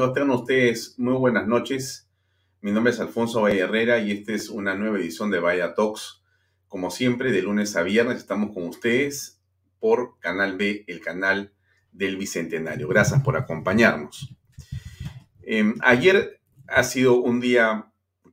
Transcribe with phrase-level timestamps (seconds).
[0.00, 2.08] Amigos, tengan ustedes muy buenas noches.
[2.62, 6.22] Mi nombre es Alfonso Valle Herrera y esta es una nueva edición de Vaya Talks.
[6.68, 9.42] Como siempre, de lunes a viernes estamos con ustedes
[9.78, 11.52] por Canal B, el canal
[11.92, 12.88] del Bicentenario.
[12.88, 14.34] Gracias por acompañarnos.
[15.42, 17.92] Em, ayer ha sido un día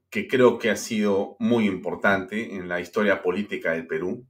[0.09, 4.25] que creo que ha sido muy importante en la historia política del Perú,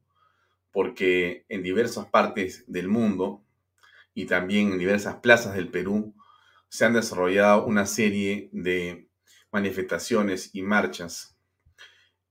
[0.71, 3.43] porque en diversas partes del mundo
[4.15, 6.15] y también en diversas plazas del Perú
[6.69, 9.09] se han desarrollado una serie de
[9.51, 11.37] manifestaciones y marchas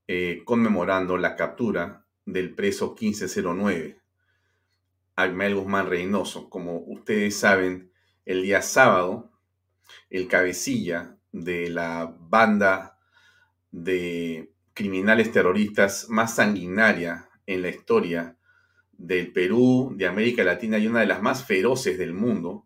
[0.08, 4.00] eh, conmemorando la captura del preso 1509,
[5.16, 6.48] Agmael Guzmán Reynoso.
[6.48, 7.90] Como ustedes saben,
[8.24, 9.32] el día sábado,
[10.10, 12.98] el cabecilla de la banda
[13.70, 18.36] de criminales terroristas más sanguinaria en la historia
[18.92, 22.65] del Perú, de América Latina y una de las más feroces del mundo,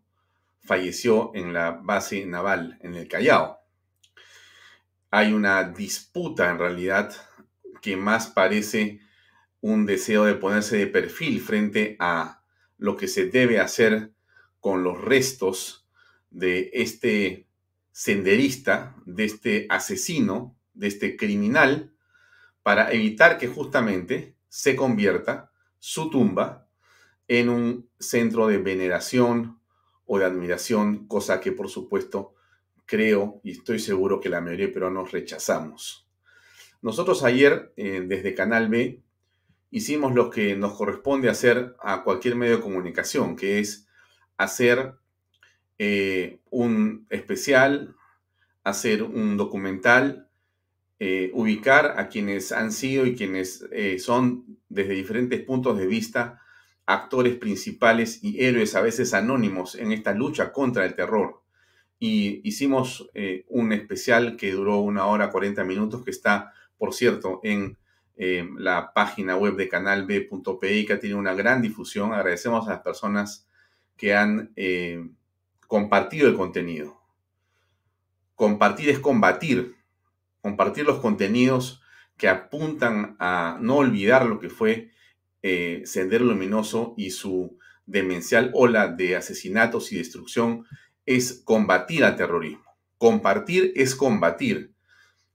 [0.63, 3.59] falleció en la base naval en el Callao.
[5.09, 7.13] Hay una disputa en realidad
[7.81, 9.01] que más parece
[9.59, 12.43] un deseo de ponerse de perfil frente a
[12.77, 14.11] lo que se debe hacer
[14.59, 15.87] con los restos
[16.29, 17.47] de este
[17.91, 21.93] senderista, de este asesino, de este criminal,
[22.63, 26.67] para evitar que justamente se convierta su tumba
[27.27, 29.60] en un centro de veneración,
[30.13, 32.35] o de admiración, cosa que por supuesto
[32.85, 36.05] creo y estoy seguro que la mayoría de peruanos rechazamos.
[36.81, 38.99] Nosotros ayer eh, desde Canal B
[39.69, 43.87] hicimos lo que nos corresponde hacer a cualquier medio de comunicación, que es
[44.35, 44.95] hacer
[45.79, 47.95] eh, un especial,
[48.65, 50.27] hacer un documental,
[50.99, 53.65] eh, ubicar a quienes han sido y quienes
[53.99, 56.41] son desde diferentes puntos de vista
[56.85, 61.41] actores principales y héroes a veces anónimos en esta lucha contra el terror.
[61.99, 67.39] Y hicimos eh, un especial que duró una hora 40 minutos, que está, por cierto,
[67.43, 67.77] en
[68.17, 72.13] eh, la página web de canalb.pi, que tiene una gran difusión.
[72.13, 73.47] Agradecemos a las personas
[73.97, 75.07] que han eh,
[75.67, 76.99] compartido el contenido.
[78.35, 79.75] Compartir es combatir.
[80.41, 81.83] Compartir los contenidos
[82.17, 84.91] que apuntan a no olvidar lo que fue
[85.41, 90.65] eh, Sendero Luminoso y su demencial ola de asesinatos y destrucción
[91.05, 92.63] es combatir al terrorismo.
[92.97, 94.73] Compartir es combatir.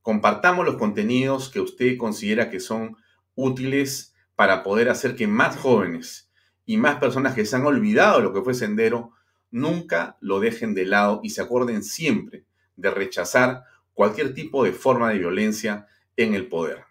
[0.02, 2.96] Compartamos los contenidos que usted considera que son
[3.34, 6.30] útiles para poder hacer que más jóvenes
[6.64, 9.12] y más personas que se han olvidado de lo que fue Sendero
[9.50, 12.44] nunca lo dejen de lado y se acuerden siempre
[12.76, 13.64] de rechazar
[13.94, 16.84] cualquier tipo de forma de violencia en el poder.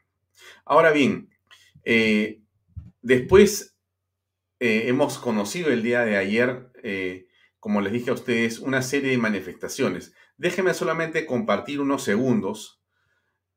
[0.66, 1.30] Ahora bien,
[1.84, 2.42] eh,
[3.06, 3.78] Después
[4.60, 7.28] eh, hemos conocido el día de ayer, eh,
[7.60, 10.16] como les dije a ustedes, una serie de manifestaciones.
[10.38, 12.82] Déjenme solamente compartir unos segundos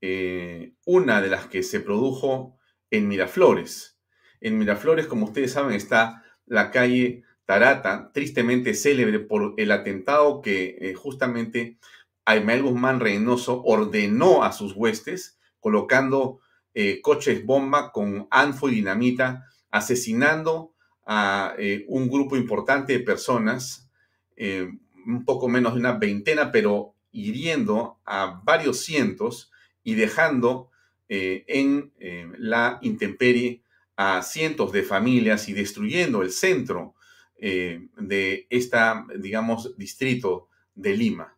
[0.03, 2.59] eh, una de las que se produjo
[2.91, 3.99] en Miraflores.
[4.43, 10.93] En Miraflores, como ustedes saben, está la calle Tarata, tristemente célebre por el atentado que
[10.95, 11.79] justamente
[12.27, 16.43] Aymael Guzmán Reynoso ordenó a sus huestes, colocando
[16.75, 20.75] eh, coches bomba con anfo y dinamita, asesinando
[21.07, 23.91] a eh, un grupo importante de personas,
[24.37, 24.71] eh,
[25.07, 29.51] un poco menos de una veintena, pero hiriendo a varios cientos
[29.83, 30.71] y dejando
[31.11, 31.91] en
[32.37, 33.63] la intemperie
[33.97, 36.95] a cientos de familias y destruyendo el centro
[37.41, 41.38] de esta, digamos, distrito de Lima.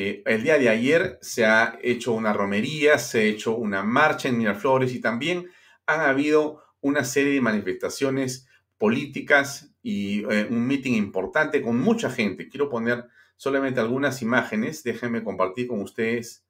[0.00, 4.28] Eh, el día de ayer se ha hecho una romería, se ha hecho una marcha
[4.28, 5.50] en Miraflores y también
[5.86, 8.46] han habido una serie de manifestaciones
[8.76, 12.48] políticas y eh, un meeting importante con mucha gente.
[12.48, 14.84] Quiero poner solamente algunas imágenes.
[14.84, 16.46] Déjenme compartir con ustedes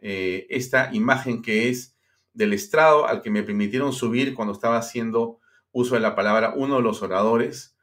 [0.00, 1.96] eh, esta imagen que es
[2.32, 5.40] del estrado al que me permitieron subir cuando estaba haciendo
[5.72, 7.73] uso de la palabra uno de los oradores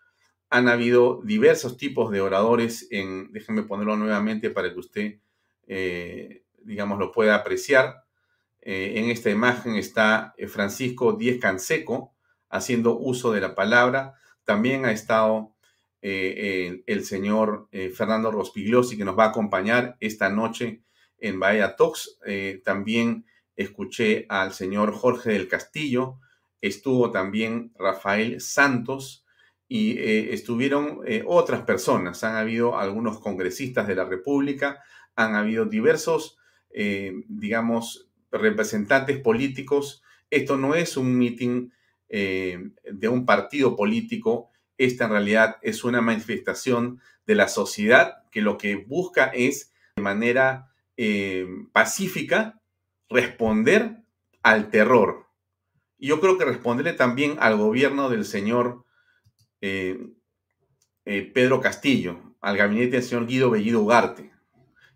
[0.51, 5.19] han habido diversos tipos de oradores en, déjenme ponerlo nuevamente para que usted,
[5.65, 8.03] eh, digamos, lo pueda apreciar.
[8.62, 12.13] Eh, en esta imagen está eh, Francisco Díez Canseco
[12.50, 14.15] haciendo uso de la palabra.
[14.44, 15.56] También ha estado
[16.01, 20.81] el, señor Fernando Rospigliosi que nos va a acompañar esta noche
[21.19, 22.18] en Bahía Talks.
[22.65, 23.25] también
[23.56, 26.18] escuché al señor Jorge del Castillo.
[26.59, 29.20] Estuvo también Rafael Santos
[29.73, 32.25] y eh, estuvieron eh, otras personas.
[32.25, 34.83] Han habido algunos congresistas de la República,
[35.15, 36.38] han habido diversos,
[36.71, 40.03] eh, digamos, representantes políticos.
[40.29, 41.69] Esto no es un meeting
[42.09, 48.57] de un partido político, esta en realidad es una manifestación de la sociedad que lo
[48.57, 50.68] que busca es de manera
[51.71, 52.59] pacífica
[53.09, 54.01] responder
[54.44, 55.27] al terror.
[55.97, 58.83] Yo creo que responderle también al gobierno del señor
[59.62, 60.00] eh,
[61.06, 64.31] eh, Pedro Castillo, al gabinete del señor Guido Bellido Ugarte.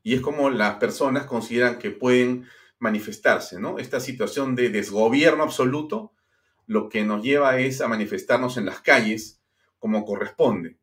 [0.03, 2.45] Y es como las personas consideran que pueden
[2.79, 3.79] manifestarse, ¿no?
[3.79, 6.13] Esta situación de desgobierno absoluto
[6.67, 9.41] lo que nos lleva es a manifestarnos en las calles
[9.79, 10.77] como corresponde.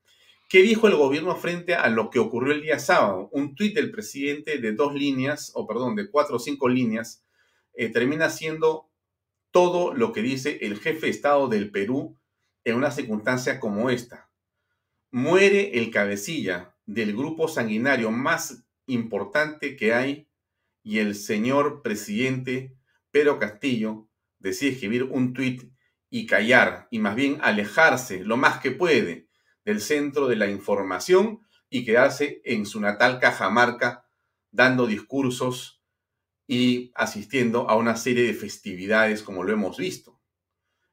[0.48, 3.28] ¿Qué dijo el gobierno frente a lo que ocurrió el día sábado?
[3.32, 7.24] Un tuit del presidente de dos líneas, o perdón, de cuatro o cinco líneas,
[7.74, 8.90] eh, termina siendo
[9.50, 12.18] todo lo que dice el jefe de Estado del Perú
[12.64, 14.30] en una circunstancia como esta.
[15.10, 20.28] Muere el cabecilla del grupo sanguinario más importante que hay
[20.82, 22.76] y el señor presidente
[23.10, 25.70] Pedro Castillo decide escribir un tuit
[26.10, 29.28] y callar y más bien alejarse lo más que puede
[29.64, 34.06] del centro de la información y quedarse en su natal Cajamarca
[34.50, 35.82] dando discursos
[36.46, 40.20] y asistiendo a una serie de festividades como lo hemos visto.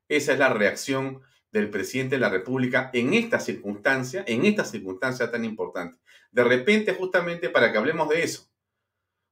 [0.08, 5.32] Esa es la reacción del presidente de la República en esta circunstancia, en esta circunstancia
[5.32, 5.98] tan importante.
[6.32, 8.50] De repente, justamente para que hablemos de eso,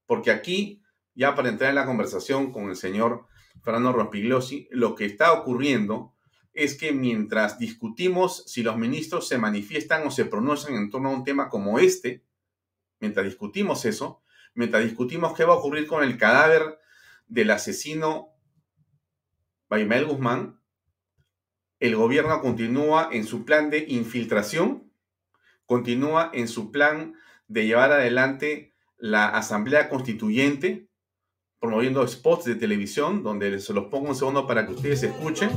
[0.05, 0.81] porque aquí,
[1.13, 3.27] ya para entrar en la conversación con el señor
[3.63, 6.15] Fernando Rospigliosi, lo que está ocurriendo
[6.53, 11.13] es que mientras discutimos si los ministros se manifiestan o se pronuncian en torno a
[11.13, 12.23] un tema como este,
[12.99, 14.23] mientras discutimos eso,
[14.55, 16.79] mientras discutimos qué va a ocurrir con el cadáver
[17.27, 18.29] del asesino
[19.69, 20.56] Baimel Guzmán,
[21.79, 24.91] el gobierno continúa en su plan de infiltración,
[25.65, 27.13] continúa en su plan
[27.47, 30.88] de llevar adelante la Asamblea Constituyente,
[31.59, 35.50] promoviendo spots de televisión donde se los pongo un segundo para que ustedes escuchen.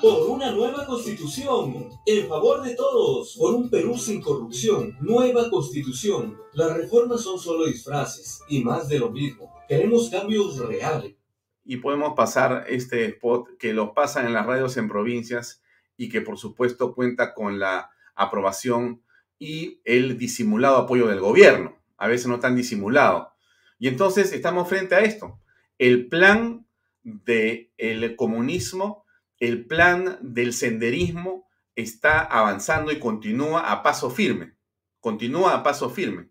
[0.00, 6.36] Por una nueva constitución, en favor de todos, por un Perú sin corrupción, nueva constitución.
[6.52, 9.50] Las reformas son solo disfraces y más de lo mismo.
[9.66, 11.14] Queremos cambios reales.
[11.64, 15.62] Y podemos pasar este spot que lo pasan en las radios en provincias
[15.96, 19.02] y que por supuesto cuenta con la aprobación
[19.38, 21.78] y el disimulado apoyo del gobierno.
[21.96, 23.34] A veces no tan disimulado
[23.78, 25.40] y entonces estamos frente a esto.
[25.78, 26.66] El plan
[27.02, 29.04] del comunismo,
[29.38, 34.54] el plan del senderismo está avanzando y continúa a paso firme.
[35.00, 36.30] Continúa a paso firme.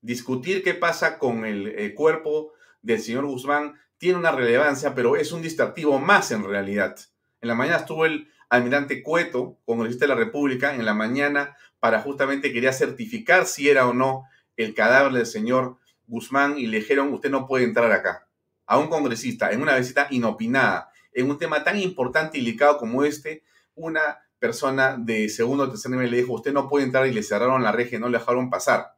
[0.00, 2.52] Discutir qué pasa con el, el cuerpo
[2.82, 6.96] del señor Guzmán tiene una relevancia, pero es un distractivo más en realidad.
[7.40, 12.00] En la mañana estuvo el almirante Cueto, congresista de la República, en la mañana para
[12.00, 14.24] justamente quería certificar si era o no
[14.56, 15.78] el cadáver del señor
[16.08, 18.26] Guzmán y le dijeron, usted no puede entrar acá.
[18.66, 23.04] A un congresista, en una visita inopinada, en un tema tan importante y delicado como
[23.04, 23.44] este,
[23.76, 27.22] una persona de segundo o tercer nivel le dijo, usted no puede entrar y le
[27.22, 28.96] cerraron la reja y no le dejaron pasar.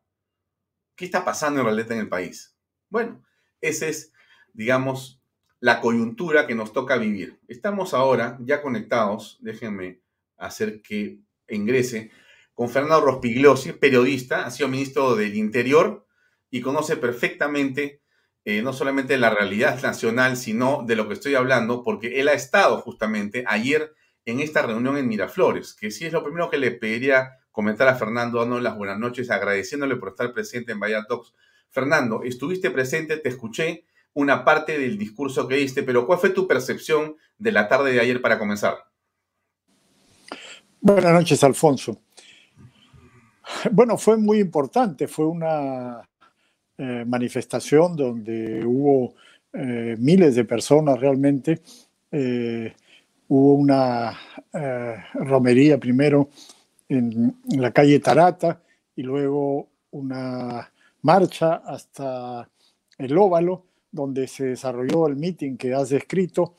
[0.96, 2.56] ¿Qué está pasando en realidad en el país?
[2.88, 3.22] Bueno,
[3.60, 4.13] esa es,
[4.54, 5.20] digamos,
[5.60, 7.38] la coyuntura que nos toca vivir.
[7.48, 10.00] Estamos ahora ya conectados, déjenme
[10.36, 12.10] hacer que ingrese,
[12.54, 16.06] con Fernando Rospigliosi, periodista, ha sido ministro del Interior
[16.50, 18.00] y conoce perfectamente
[18.44, 22.34] eh, no solamente la realidad nacional, sino de lo que estoy hablando, porque él ha
[22.34, 23.94] estado justamente ayer
[24.26, 27.94] en esta reunión en Miraflores, que sí es lo primero que le pediría comentar a
[27.94, 31.32] Fernando, dándole las buenas noches, agradeciéndole por estar presente en Vaya Talks.
[31.70, 36.46] Fernando, estuviste presente, te escuché una parte del discurso que diste, pero ¿cuál fue tu
[36.46, 38.76] percepción de la tarde de ayer para comenzar?
[40.80, 42.00] Buenas noches, Alfonso.
[43.72, 46.08] Bueno, fue muy importante, fue una
[46.78, 49.14] eh, manifestación donde hubo
[49.52, 51.60] eh, miles de personas realmente.
[52.10, 52.72] Eh,
[53.28, 54.16] hubo una
[55.14, 56.28] romería primero
[56.88, 58.60] en, la calle Tarata
[58.94, 60.70] y luego una
[61.02, 62.48] marcha hasta
[62.98, 63.64] el óvalo
[63.94, 66.54] donde se desarrolló el meeting que has descrito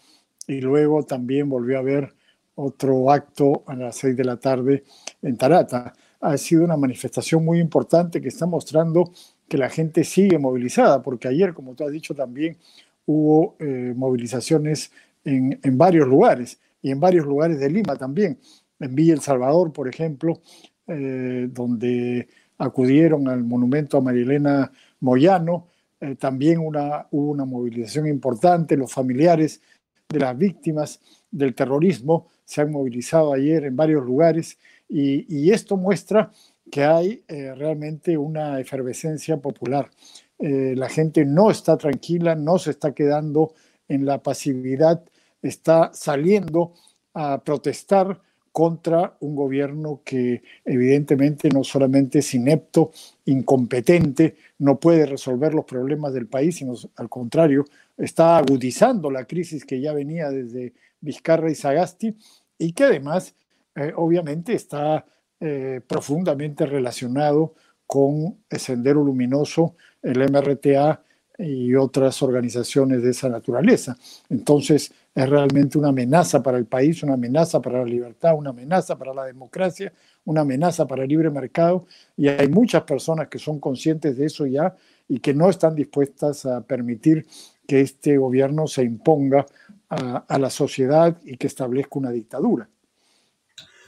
[0.48, 2.14] y luego también volvió a haber
[2.56, 4.84] otro acto a las seis de la tarde
[5.22, 5.94] en Tarata.
[6.22, 9.12] Ha sido una manifestación muy importante que está mostrando
[9.50, 12.58] que la gente sigue movilizada, porque ayer, como tú has dicho también,
[13.06, 14.92] hubo eh, movilizaciones
[15.26, 18.40] en, en, varios lugares y en varios lugares de Lima también.
[18.80, 20.42] En Villa El Salvador, por ejemplo,
[20.88, 22.28] eh, donde
[22.58, 25.68] acudieron al monumento a Marilena Moyano,
[26.00, 29.62] eh, también una, hubo una movilización importante, los familiares
[30.10, 31.00] de las víctimas
[31.32, 36.32] del terrorismo se han movilizado ayer en varios lugares y, esto muestra
[36.72, 39.90] que hay eh, realmente una efervescencia popular.
[40.38, 43.54] Eh, la gente no está tranquila, no se está quedando
[43.88, 45.04] en la pasividad,
[45.42, 46.74] está saliendo
[47.14, 48.22] a protestar
[48.56, 52.94] contra un gobierno que evidentemente no solamente es inepto,
[53.26, 57.66] incompetente, no puede resolver los problemas del país, sino al contrario,
[57.98, 60.72] está agudizando la crisis que ya venía desde
[61.02, 62.16] Vizcarra y Sagasti
[62.58, 63.36] y que además
[63.76, 65.06] eh, obviamente está
[65.42, 71.04] eh, profundamente relacionado con Sendero Luminoso, el MRTA
[71.38, 73.98] y otras organizaciones de esa naturaleza.
[74.30, 78.98] Entonces, es realmente una amenaza para el país, una amenaza para la libertad, una amenaza
[78.98, 79.94] para la democracia,
[80.26, 81.88] una amenaza para el libre mercado.
[82.18, 84.76] Y hay muchas personas que son conscientes de eso ya
[85.08, 87.26] y que no están dispuestas a permitir
[87.66, 89.46] que este gobierno se imponga
[89.88, 92.68] a, la sociedad y que establezca una dictadura.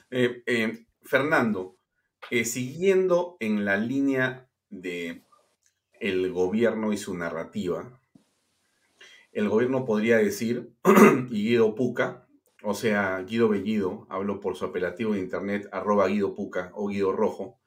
[0.09, 1.75] Eh, eh, Fernando,
[2.31, 5.23] eh, siguiendo en la línea de
[5.99, 7.96] el gobierno y su narrativa,
[9.37, 10.73] el gobierno podría decir,
[11.29, 12.27] Guido Puca,
[12.63, 17.11] o sea, Guido Bellido, hablo por su apelativo de internet, arroba Guido Puca o Guido
[17.11, 17.59] Rojo,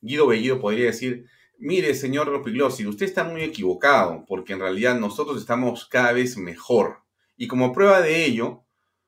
[0.00, 1.26] Guido Bellido podría decir,
[1.58, 7.02] mire, señor Ropiglosi, usted está muy equivocado, porque en realidad nosotros estamos cada vez mejor.
[7.36, 8.64] Y como prueba de ello,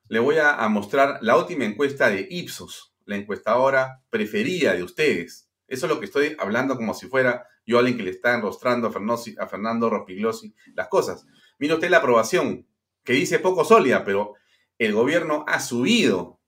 [0.07, 5.49] le voy a, mostrar la última encuesta de Ipsos, la encuestadora preferida de ustedes.
[5.67, 8.87] Eso es lo que estoy hablando como si fuera yo alguien que le está enrostrando
[8.87, 11.25] a, a Fernando Ropiglosi las cosas.
[11.59, 12.67] Mire usted la aprobación,
[13.03, 14.35] que dice poco sólida, pero
[14.77, 16.39] el gobierno ha subido.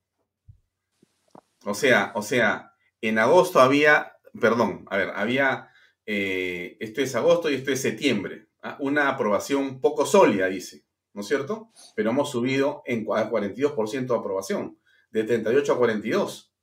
[1.63, 5.69] O sea, o sea, en agosto había, perdón, a ver, había,
[6.05, 8.77] eh, esto es agosto y esto es septiembre, ¿ah?
[8.79, 11.71] una aprobación poco sólida, dice, ¿no es cierto?
[11.95, 14.77] Pero hemos subido en 42% de aprobación,
[15.11, 16.53] de 38 a 42.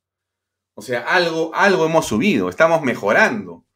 [0.75, 3.67] O sea, algo, algo hemos subido, estamos mejorando.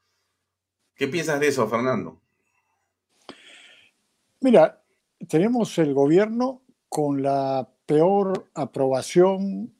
[0.94, 2.22] ¿Qué piensas de eso, Fernando?
[4.46, 4.80] Mira,
[5.26, 9.74] tenemos el gobierno con la peor aprobación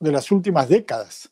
[0.00, 1.30] de las últimas décadas.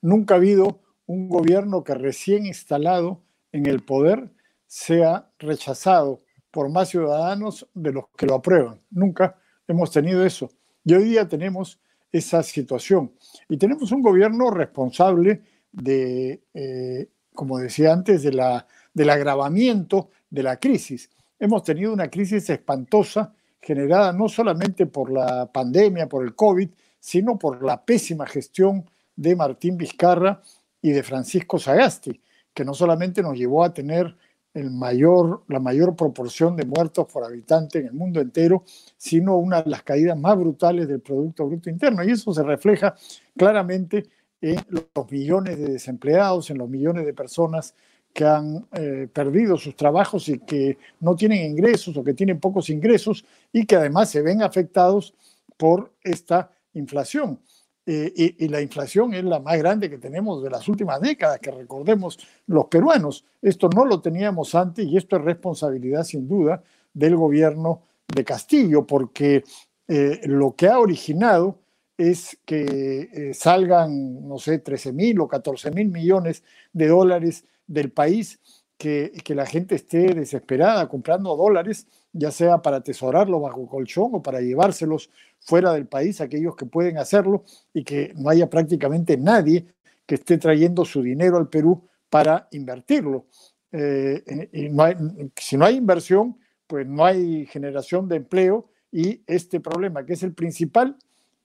[0.00, 4.30] Nunca ha habido un gobierno que recién instalado en el poder
[4.68, 8.80] sea rechazado por más ciudadanos de los que lo aprueban.
[8.92, 9.36] Nunca
[9.66, 10.48] hemos tenido eso.
[10.84, 11.80] Y hoy día tenemos
[12.12, 13.14] esa situación.
[13.48, 21.10] Y tenemos un gobierno responsable de, eh, como decía antes, del agravamiento de la crisis
[21.42, 26.70] hemos tenido una crisis espantosa generada no solamente por la pandemia, por el COVID,
[27.00, 30.40] sino por la pésima gestión de Martín Vizcarra
[30.80, 32.20] y de Francisco Sagasti,
[32.54, 34.16] que no solamente nos llevó a tener
[34.54, 38.62] la mayor proporción de muertos por habitante en el mundo entero,
[38.96, 42.04] sino una de las caídas más brutales del Producto Bruto Interno.
[42.04, 42.94] Y eso se refleja
[43.36, 44.04] claramente
[44.40, 47.74] en los millones de desempleados, en los millones de personas
[48.12, 52.68] que han eh, perdido sus trabajos y que no tienen ingresos o que tienen pocos
[52.68, 55.14] ingresos y que además se ven afectados
[55.56, 57.40] por esta inflación.
[57.84, 61.50] Eh, y, la inflación es la más grande que tenemos de las últimas décadas, que
[61.50, 63.24] recordemos los peruanos.
[63.40, 66.62] Esto no lo teníamos antes y esto es responsabilidad sin duda
[66.94, 69.42] del gobierno de Castillo, porque
[69.88, 71.58] eh, lo que ha originado
[71.96, 76.42] es que salgan, no sé, 13 mil o 14 mil millones
[76.72, 78.40] de dólares del país
[78.76, 84.22] que, que, la gente esté desesperada comprando dólares, ya sea para atesorarlo bajo colchón o
[84.22, 89.66] para llevárselos fuera del país, aquellos que pueden hacerlo, y que no haya prácticamente nadie
[90.06, 93.26] que esté trayendo su dinero al Perú para invertirlo.
[93.72, 94.96] Eh, y no hay,
[95.36, 100.22] si no hay inversión, pues no hay generación de empleo y este problema, que es
[100.22, 100.96] el principal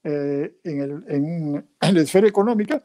[0.03, 2.83] eh, en, el, en, en la esfera económica,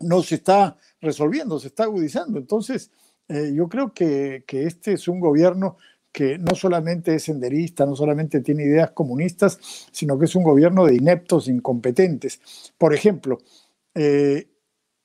[0.00, 2.38] no se está resolviendo, se está agudizando.
[2.38, 2.90] Entonces,
[3.28, 5.76] eh, yo creo que, este es un gobierno
[6.12, 9.58] que no solamente es senderista, no solamente tiene ideas comunistas,
[9.92, 12.40] sino que es un gobierno de ineptos, incompetentes.
[12.78, 13.38] Por ejemplo,
[13.94, 14.48] eh,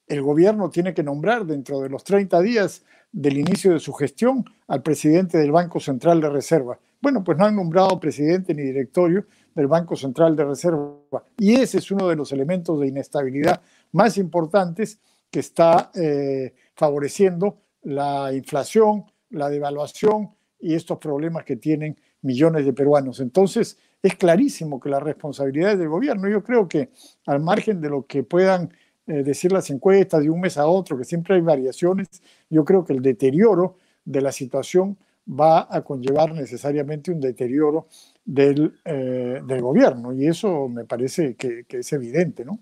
[0.07, 4.45] el gobierno tiene que nombrar dentro de los 30 días del inicio de su gestión
[4.67, 6.79] al presidente del Banco Central de Reserva.
[7.01, 11.25] Bueno, pues no han nombrado presidente ni directorio del Banco Central de Reserva.
[11.38, 15.00] Y ese es uno de los elementos de inestabilidad más importantes
[15.31, 22.73] que está eh, favoreciendo la inflación, la devaluación y estos problemas que tienen millones de
[22.73, 23.19] peruanos.
[23.21, 26.27] Entonces, es clarísimo que la responsabilidad es del gobierno.
[26.27, 26.89] Yo creo que
[27.25, 28.71] al margen de lo que puedan
[29.07, 32.07] eh, decir las encuestas de un mes a otro, que siempre hay variaciones,
[32.50, 34.97] yo creo que el deterioro de la situación
[35.27, 37.88] va a conllevar necesariamente un deterioro
[38.25, 42.59] del, eh, gobierno y eso me parece que, que es evidente, ¿no?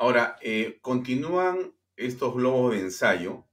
[0.00, 3.48] Ahora, eh, ¿continúan estos globos de ensayo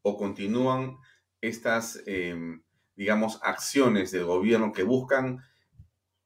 [0.00, 0.96] o continúan
[1.42, 2.62] estas, em,
[2.96, 5.44] digamos, acciones del gobierno que buscan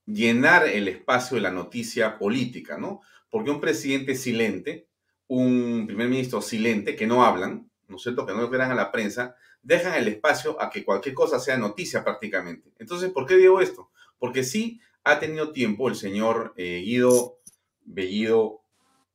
[0.07, 3.01] llenar el espacio de la noticia política, ¿no?
[3.29, 4.87] Porque un presidente silente,
[5.27, 8.93] un primer ministro silente, que no hablan, ¿no es cierto?, que no esperan a la
[8.93, 12.73] prensa, dejan el espacio a que cualquier cosa sea noticia prácticamente.
[12.79, 13.91] Entonces, ¿por qué digo esto?
[14.17, 17.41] Porque sí ha tenido tiempo el señor eh, Guido
[17.85, 18.63] Bellido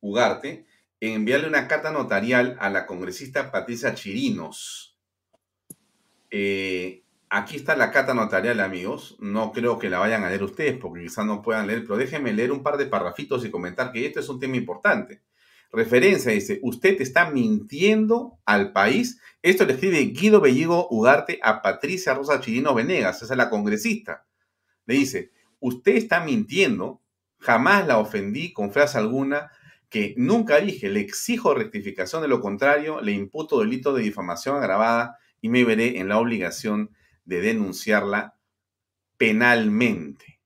[0.02, 0.66] Ugarte
[1.00, 4.98] en enviarle una carta notarial a la congresista Patricia Chirinos.
[6.30, 9.16] Eh, aquí está la carta notarial, amigos.
[9.20, 12.32] No creo que la vayan a leer ustedes porque quizás no puedan leer, pero déjenme
[12.32, 15.22] leer un par de parrafitos y comentar que esto es un tema importante.
[15.72, 19.20] Referencia dice, usted está mintiendo al país.
[19.40, 24.26] Esto le escribe Guido Belligo Ugarte a Patricia Rosa Chirino Venegas, esa es la congresista.
[24.84, 25.30] Le dice,
[25.60, 27.00] usted está mintiendo,
[27.38, 29.50] jamás la ofendí con frase alguna,
[29.92, 35.18] que nunca dije, le exijo rectificación de lo contrario, le imputo delito de difamación agravada
[35.42, 36.90] y me veré en la obligación
[37.26, 38.38] de denunciarla
[39.18, 40.40] penalmente.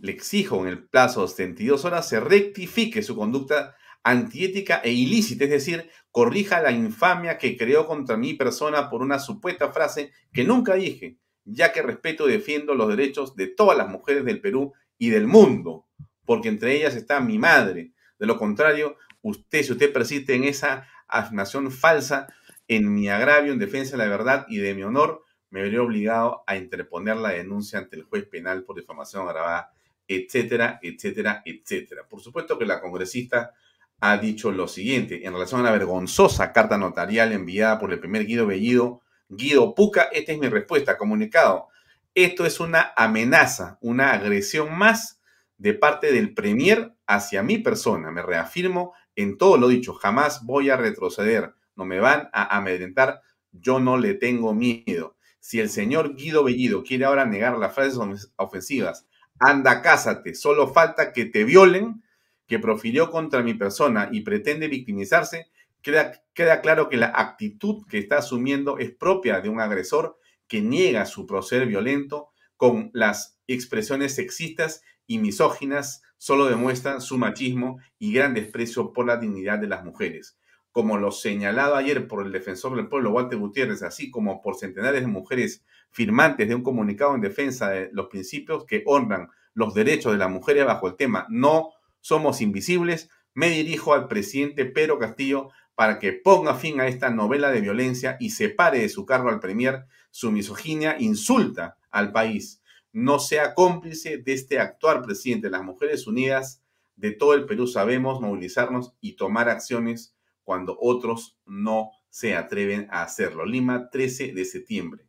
[0.00, 5.44] Le exijo en el plazo de 72 horas se rectifique su conducta antiética e ilícita,
[5.44, 10.42] es decir, corrija la infamia que creó contra mi persona por una supuesta frase que
[10.42, 14.72] nunca dije, ya que respeto y defiendo los derechos de todas las mujeres del Perú
[14.98, 15.86] y del mundo,
[16.26, 17.93] porque entre ellas está mi madre.
[18.24, 22.26] De lo contrario, usted, si usted persiste en esa afirmación falsa,
[22.68, 26.42] en mi agravio, en defensa de la verdad y de mi honor, me veré obligado
[26.46, 29.74] a interponer la denuncia ante el juez penal por difamación agravada,
[30.08, 32.08] etcétera, etcétera, etcétera.
[32.08, 33.52] Por supuesto que la congresista
[34.00, 38.24] ha dicho lo siguiente en relación a la vergonzosa carta notarial enviada por el primer
[38.24, 40.04] Guido Bellido, Guido Puca.
[40.12, 41.68] Esta es mi respuesta, comunicado.
[42.14, 45.20] Esto es una amenaza, una agresión más
[45.58, 48.10] de parte del Premier hacia mi persona.
[48.10, 49.94] Me reafirmo en todo lo dicho.
[49.94, 51.54] Jamás voy a retroceder.
[51.76, 53.20] No me van a amedrentar.
[53.52, 55.16] Yo no le tengo miedo.
[55.40, 59.06] Si el señor Guido Bellido quiere ahora negar las frases ofensivas,
[59.38, 60.34] anda, cásate.
[60.34, 62.02] Solo falta que te violen
[62.46, 65.50] que profirió contra mi persona y pretende victimizarse,
[65.82, 70.60] queda, queda claro que la actitud que está asumiendo es propia de un agresor que
[70.60, 78.12] niega su proceder violento con las expresiones sexistas y misóginas solo demuestran su machismo y
[78.12, 80.38] gran desprecio por la dignidad de las mujeres.
[80.72, 85.02] Como lo señalado ayer por el defensor del pueblo, Walter Gutiérrez, así como por centenares
[85.02, 90.12] de mujeres firmantes de un comunicado en defensa de los principios que honran los derechos
[90.12, 95.50] de las mujeres bajo el tema no somos invisibles, me dirijo al presidente Pedro Castillo
[95.74, 99.40] para que ponga fin a esta novela de violencia y separe de su cargo al
[99.40, 99.86] Premier.
[100.10, 102.62] Su misoginia insulta al país.
[102.94, 105.50] No sea cómplice de este actual presidente.
[105.50, 106.62] Las Mujeres Unidas
[106.96, 113.02] de todo el Perú sabemos movilizarnos y tomar acciones cuando otros no se atreven a
[113.02, 113.44] hacerlo.
[113.44, 115.04] Lima, 13 de septiembre.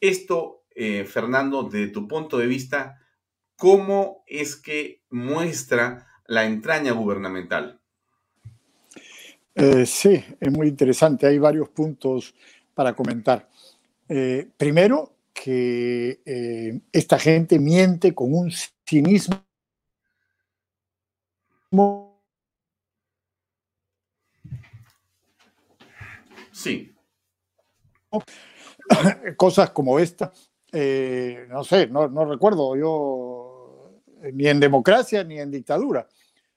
[0.00, 2.98] Esto, eh, Fernando, desde tu punto de vista,
[3.54, 7.80] ¿cómo es que muestra la entraña gubernamental.
[9.56, 11.26] Eh, sí, es muy interesante.
[11.26, 12.32] Hay varios puntos
[12.72, 13.48] para comentar.
[14.08, 18.52] Eh, primero, que eh, esta gente miente con un
[18.86, 19.44] cinismo.
[26.52, 26.94] Sí.
[29.36, 30.32] Cosas como esta,
[31.48, 34.00] no sé, no, no recuerdo yo
[34.32, 36.06] ni en democracia ni en dictadura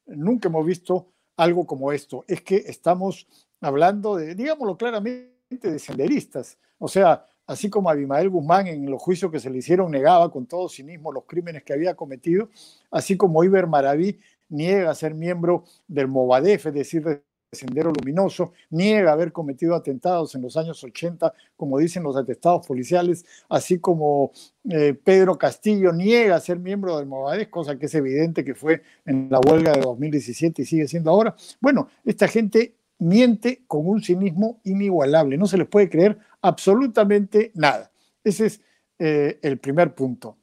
[0.05, 2.23] nunca hemos visto algo como esto.
[2.27, 3.27] Es que estamos
[3.62, 5.31] hablando de, digámoslo claramente,
[5.71, 6.57] de senderistas.
[6.77, 10.45] O sea, así como Abimael Guzmán en los juicios que se le hicieron negaba con
[10.45, 12.49] todo cinismo los crímenes que había cometido,
[12.91, 19.32] así como Iber Maraví niega ser miembro del Movadef, es decir, Sendero Luminoso, niega haber
[19.32, 24.32] cometido atentados en los años 80, como dicen los atestados policiales, así como
[24.69, 29.27] eh, Pedro Castillo niega ser miembro del Movadez, cosa que es evidente que fue en
[29.29, 31.36] la huelga de 2017 y sigue siendo ahora.
[31.62, 37.91] Bueno, esta gente miente con un cinismo inigualable, no se les puede creer absolutamente nada.
[38.23, 38.61] Ese es
[38.97, 40.37] eh, el primer punto.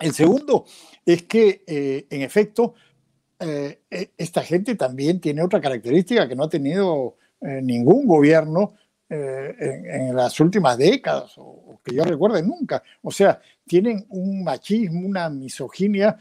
[0.00, 0.64] El segundo
[1.04, 2.74] es que, eh, en efecto,
[3.38, 8.74] eh, e, esta gente también tiene otra característica que no ha tenido ningún gobierno
[9.08, 12.84] en, las últimas décadas, o, que yo recuerde nunca.
[13.02, 16.16] O sea, tienen un machismo, una misoginia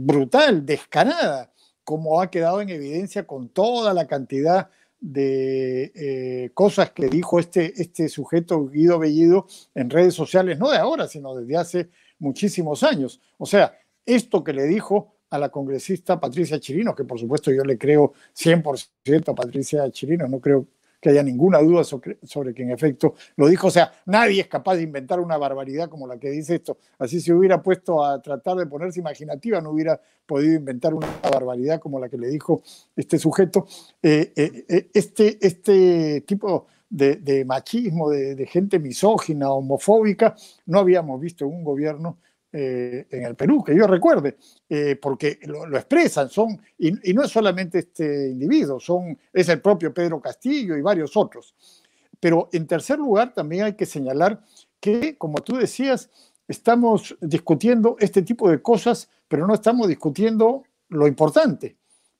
[0.00, 1.50] brutal, descarada,
[1.90, 8.08] como ha quedado en evidencia con toda la cantidad de cosas que dijo este, este
[8.08, 11.88] sujeto Guido Bellido en redes sociales, no de ahora, sino desde hace
[12.20, 13.20] muchísimos años.
[13.38, 13.76] O sea,
[14.06, 18.12] esto que le dijo a la congresista Patricia Chirino, que por supuesto yo le creo
[18.36, 20.68] 100% a Patricia Chirino, no creo
[21.00, 23.68] que haya ninguna duda sobre, que en efecto lo dijo.
[23.68, 26.78] O sea, nadie es capaz de inventar una barbaridad como la que dice esto.
[26.98, 31.80] Así se hubiera puesto a tratar de ponerse imaginativa, no hubiera podido inventar una barbaridad
[31.80, 32.62] como la que le dijo
[32.94, 33.66] este sujeto.
[34.02, 40.34] Eh, eh, eh, este, este tipo de, machismo, de, de, gente misógina, homofóbica,
[40.66, 42.18] no habíamos visto un gobierno
[42.52, 44.36] eh, en el Perú, que yo recuerde,
[44.68, 49.60] eh, porque lo, expresan, son, y, y, no es solamente este individuo, son, es el
[49.60, 51.54] propio Pedro Castillo y varios otros.
[52.18, 54.42] Pero en tercer lugar, también hay que señalar
[54.80, 56.10] que, como tú decías,
[56.48, 61.76] estamos discutiendo este tipo de cosas, pero no estamos discutiendo lo importante.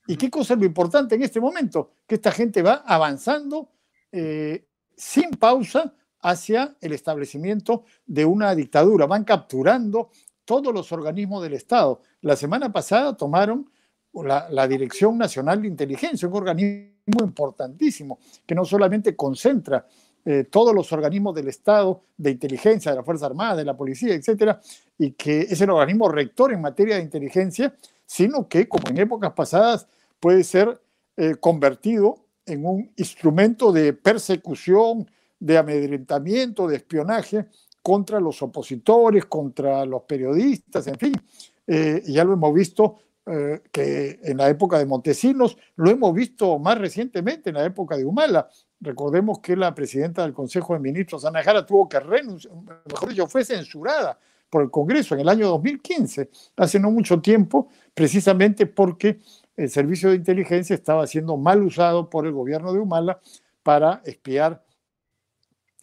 [0.06, 1.90] ¿Y qué cosa es lo importante en este momento?
[2.06, 3.68] Que esta gente va avanzando
[4.12, 4.64] eh,
[4.96, 9.06] sin pausa hacia el establecimiento de una dictadura.
[9.06, 10.10] Van capturando
[10.44, 12.00] todos los organismos del Estado.
[12.22, 13.70] La semana pasada tomaron
[14.12, 19.86] la, Dirección Nacional de Inteligencia, un organismo importantísimo que no solamente concentra
[20.24, 24.14] eh, todos los organismos del Estado de inteligencia, de la Fuerza Armada, de la Policía,
[24.14, 24.60] etcétera,
[24.98, 29.32] y que es el organismo rector en materia de inteligencia, sino que, como en épocas
[29.32, 29.86] pasadas,
[30.18, 30.80] puede ser
[31.16, 35.08] eh, convertido en un instrumento de persecución,
[35.40, 37.46] de amedrentamiento, de espionaje
[37.82, 41.12] contra los opositores, contra los periodistas, en fin.
[41.66, 46.58] Eh, ya lo hemos visto eh, que en la época de Montesinos, lo hemos visto
[46.58, 48.48] más recientemente en la época de Humala.
[48.80, 52.54] Recordemos que la presidenta del Consejo de Ministros, Ana Jara, tuvo que renunciar,
[52.90, 57.68] mejor dicho, fue censurada por el Congreso en el año 2015, hace no mucho tiempo,
[57.94, 59.20] precisamente porque
[59.56, 63.20] el servicio de inteligencia estaba siendo mal usado por el gobierno de Humala
[63.62, 64.64] para espiar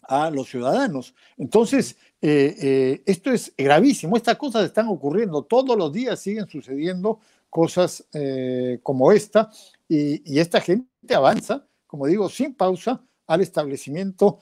[0.08, 1.14] a los ciudadanos.
[1.36, 7.20] Entonces, eh, eh, esto es gravísimo, estas cosas están ocurriendo, todos los días siguen sucediendo
[7.50, 9.50] cosas eh, como esta
[9.86, 14.38] y, y, esta gente avanza, como digo, sin pausa al establecimiento,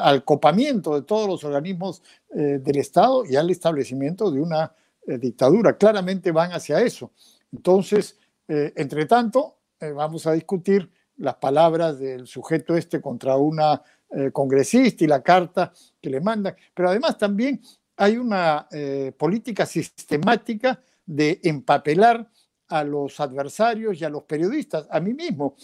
[0.00, 4.72] al copamiento de todos los organismos del Estado y al establecimiento de una
[5.06, 5.76] dictadura.
[5.76, 7.12] Claramente van hacia eso.
[7.52, 8.18] Entonces,
[8.48, 9.58] entre tanto,
[9.94, 15.72] vamos a discutir las palabras del sujeto este contra una eh, congresista y la carta
[16.00, 17.60] que le mandan, pero además también
[17.98, 22.30] hay una eh, política sistemática de empapelar
[22.68, 25.56] a los adversarios y a los periodistas, a mí mismo.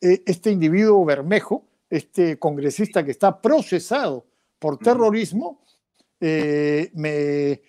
[0.00, 4.26] Eh, este individuo Bermejo, este congresista que está procesado
[4.58, 5.62] por terrorismo,
[6.18, 7.60] eh, me,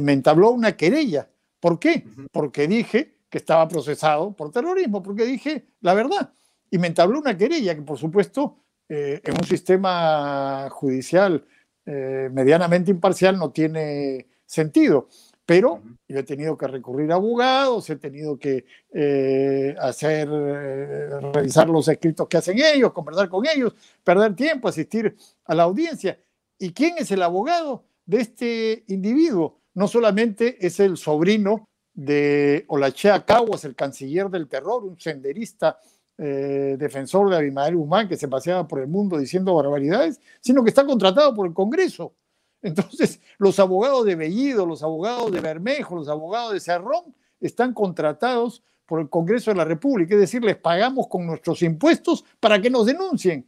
[0.00, 1.28] me entabló una querella.
[1.60, 2.06] ¿Por qué?
[2.32, 6.32] Porque dije que estaba procesado por terrorismo, porque dije la verdad.
[6.70, 11.44] Y me entabló una querella que, por supuesto, eh, en un sistema judicial
[11.84, 15.08] eh, medianamente imparcial no tiene sentido.
[15.44, 21.86] Pero yo he tenido que recurrir a abogados, he tenido que eh, hacer, revisar los
[21.86, 26.18] escritos que hacen ellos, conversar con ellos, perder tiempo, asistir a la audiencia.
[26.58, 29.60] ¿Y quién es el abogado de este individuo?
[29.74, 35.78] No solamente es el sobrino de Olachea Caguas, el canciller del terror, un senderista
[36.18, 40.70] eh, defensor de Abimael Guzmán que se paseaba por el mundo diciendo barbaridades, sino que
[40.70, 42.14] está contratado por el Congreso.
[42.62, 48.62] Entonces, los abogados de Bellido, los abogados de Bermejo, los abogados de Cerrón están contratados
[48.86, 52.70] por el Congreso de la República, es decir, les pagamos con nuestros impuestos para que
[52.70, 53.46] nos denuncien.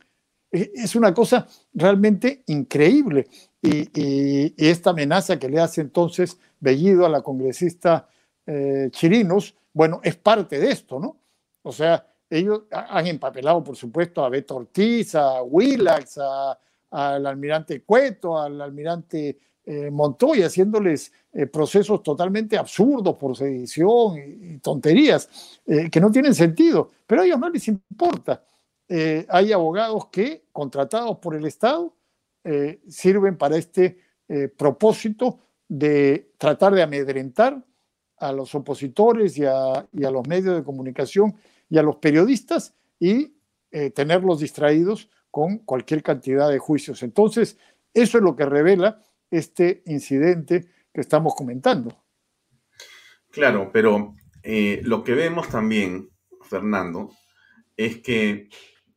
[0.50, 3.28] Es una cosa realmente increíble.
[3.62, 8.08] Y esta amenaza que le hace entonces Bellido a la congresista
[8.46, 11.20] eh, Chirinos, bueno, es parte de esto, ¿no?
[11.62, 16.18] O sea, ellos han empapelado, por supuesto, a Beto Ortiz, a Willax,
[16.90, 24.58] al almirante Cueto, al almirante eh, Montoya, haciéndoles eh, procesos totalmente absurdos por sedición y,
[24.58, 28.44] tonterías eh, que no tienen sentido, pero a ellos no les importa.
[29.28, 31.94] Hay abogados que, contratados por el Estado,
[32.88, 33.98] sirven para este
[34.56, 37.62] propósito de tratar de amedrentar
[38.16, 41.34] a los opositores y a los medios de comunicación
[41.68, 43.34] y a los periodistas y
[43.70, 47.02] eh, tenerlos distraídos con cualquier cantidad de juicios.
[47.02, 47.58] Entonces,
[47.92, 52.02] eso es lo que revela este incidente que estamos comentando.
[53.30, 56.10] Claro, pero eh, lo que vemos también,
[56.42, 57.10] Fernando,
[57.76, 58.48] es que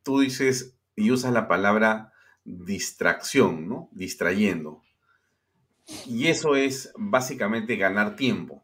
[0.04, 3.90] tú dices y usas la palabra distracción, ¿no?
[3.92, 4.82] Distrayendo.
[6.06, 8.64] Y eso es básicamente ganar tiempo.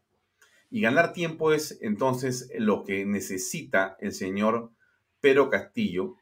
[0.70, 4.70] Y ganar tiempo es entonces lo que necesita el señor
[5.20, 6.16] Pedro Castillo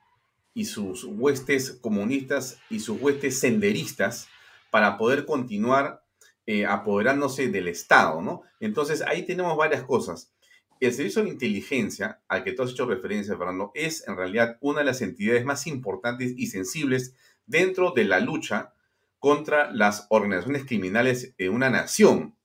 [0.54, 4.28] y sus huestes comunistas y sus huestes senderistas
[4.70, 6.02] para poder continuar
[6.46, 8.42] eh, apoderándose del Estado, ¿no?
[8.60, 10.32] Entonces ahí tenemos varias cosas.
[10.78, 14.80] el servicio de inteligencia al que tú has hecho referencia, Fernando, es en realidad una
[14.80, 17.14] de las entidades más importantes y sensibles
[17.46, 18.74] dentro de la lucha
[19.18, 22.36] contra las organizaciones criminales en una nación.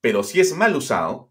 [0.00, 1.30] Pero si es mal usado,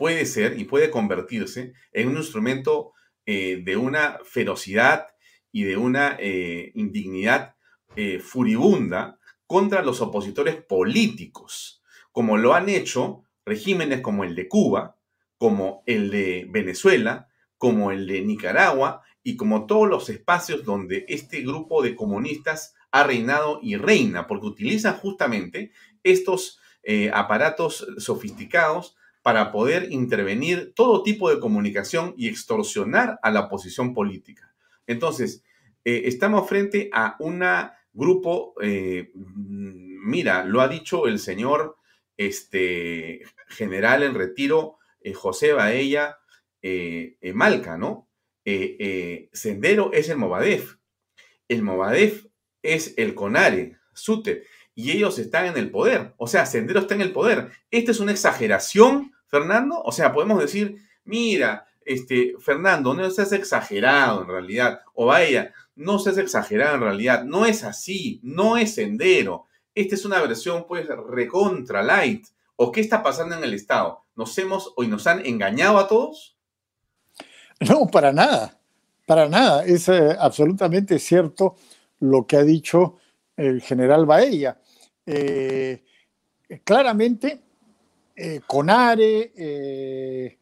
[0.00, 2.94] puede ser y puede convertirse en un instrumento
[3.26, 5.08] eh, de una ferocidad
[5.52, 7.54] y de una eh, indignidad
[7.96, 11.82] eh, furibunda contra los opositores políticos,
[12.12, 14.96] como lo han hecho regímenes como el de Cuba,
[15.36, 21.42] como el de Venezuela, como el de Nicaragua y como todos los espacios donde este
[21.42, 26.58] grupo de comunistas ha reinado y reina, porque utilizan justamente estos
[27.12, 34.54] aparatos sofisticados para poder intervenir todo tipo de comunicación y extorsionar a la oposición política.
[34.86, 35.44] Entonces,
[35.84, 37.42] eh, estamos frente a un
[37.92, 41.76] grupo, eh, mira, lo ha dicho el señor
[42.16, 44.78] este, general en retiro,
[45.14, 46.18] José Baella
[47.32, 48.08] Malca, ¿no?
[49.32, 50.76] Sendero es el Movadef.
[51.48, 52.26] El Movadef
[52.62, 56.14] es el CONARE, SUTE, y ellos están en el poder.
[56.16, 57.50] O sea, Sendero está en el poder.
[57.70, 59.80] ¿Esta es una exageración, Fernando?
[59.82, 64.80] O sea, podemos decir, mira, este, Fernando, no seas exagerado en realidad.
[64.94, 67.24] O vaya, no seas exagerado en realidad.
[67.24, 69.46] No es así, no es Sendero.
[69.74, 72.26] Esta es una versión, pues, recontra light.
[72.56, 74.04] ¿O qué está pasando en el Estado?
[74.14, 76.36] ¿Nos hemos o nos han engañado a todos?
[77.60, 78.58] No, para nada,
[79.06, 79.64] para nada.
[79.64, 81.56] Es eh, absolutamente cierto
[81.98, 82.96] lo que ha dicho
[83.40, 84.58] el general Baella.
[85.06, 85.82] Eh,
[86.62, 87.40] claramente,
[88.14, 90.38] eh, Conare, eh,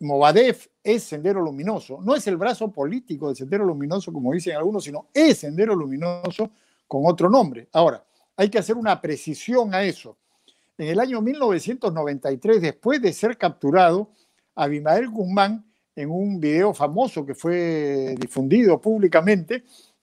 [0.00, 2.00] Movadef es Sendero Luminoso.
[2.02, 6.50] No es el brazo político de Sendero Luminoso, como dicen algunos, sino es Sendero Luminoso
[6.88, 7.68] con otro nombre.
[7.72, 8.04] Ahora,
[8.36, 10.18] hay que hacer una precisión a eso.
[10.76, 14.10] En el año 1993, después de ser capturado,
[14.56, 19.62] Abimael Guzmán, en un video famoso que fue difundido públicamente,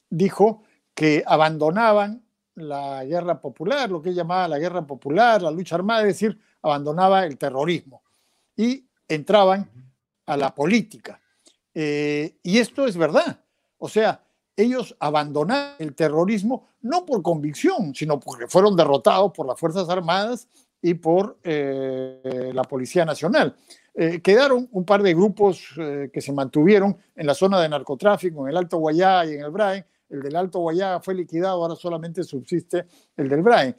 [0.10, 2.24] dijo que abandonaban
[2.56, 6.38] la guerra popular, lo que él llamaba la guerra popular, la lucha armada, es decir,
[6.62, 8.04] abandonaba el terrorismo
[8.56, 9.70] y entraban
[10.26, 11.20] a la política.
[11.74, 13.40] Eh, y esto es verdad.
[13.78, 14.24] O sea,
[14.56, 20.48] ellos abandonaron el terrorismo no por convicción, sino porque fueron derrotados por las Fuerzas Armadas
[20.82, 23.56] y por eh, la Policía Nacional.
[23.94, 28.52] Eh, quedaron un par de grupos que se mantuvieron en la zona de narcotráfico, en
[28.52, 32.24] el Alto Guayá y en el Brain, el del Alto Guayaga fue liquidado, ahora solamente
[32.24, 32.86] subsiste
[33.18, 33.76] el del Brain.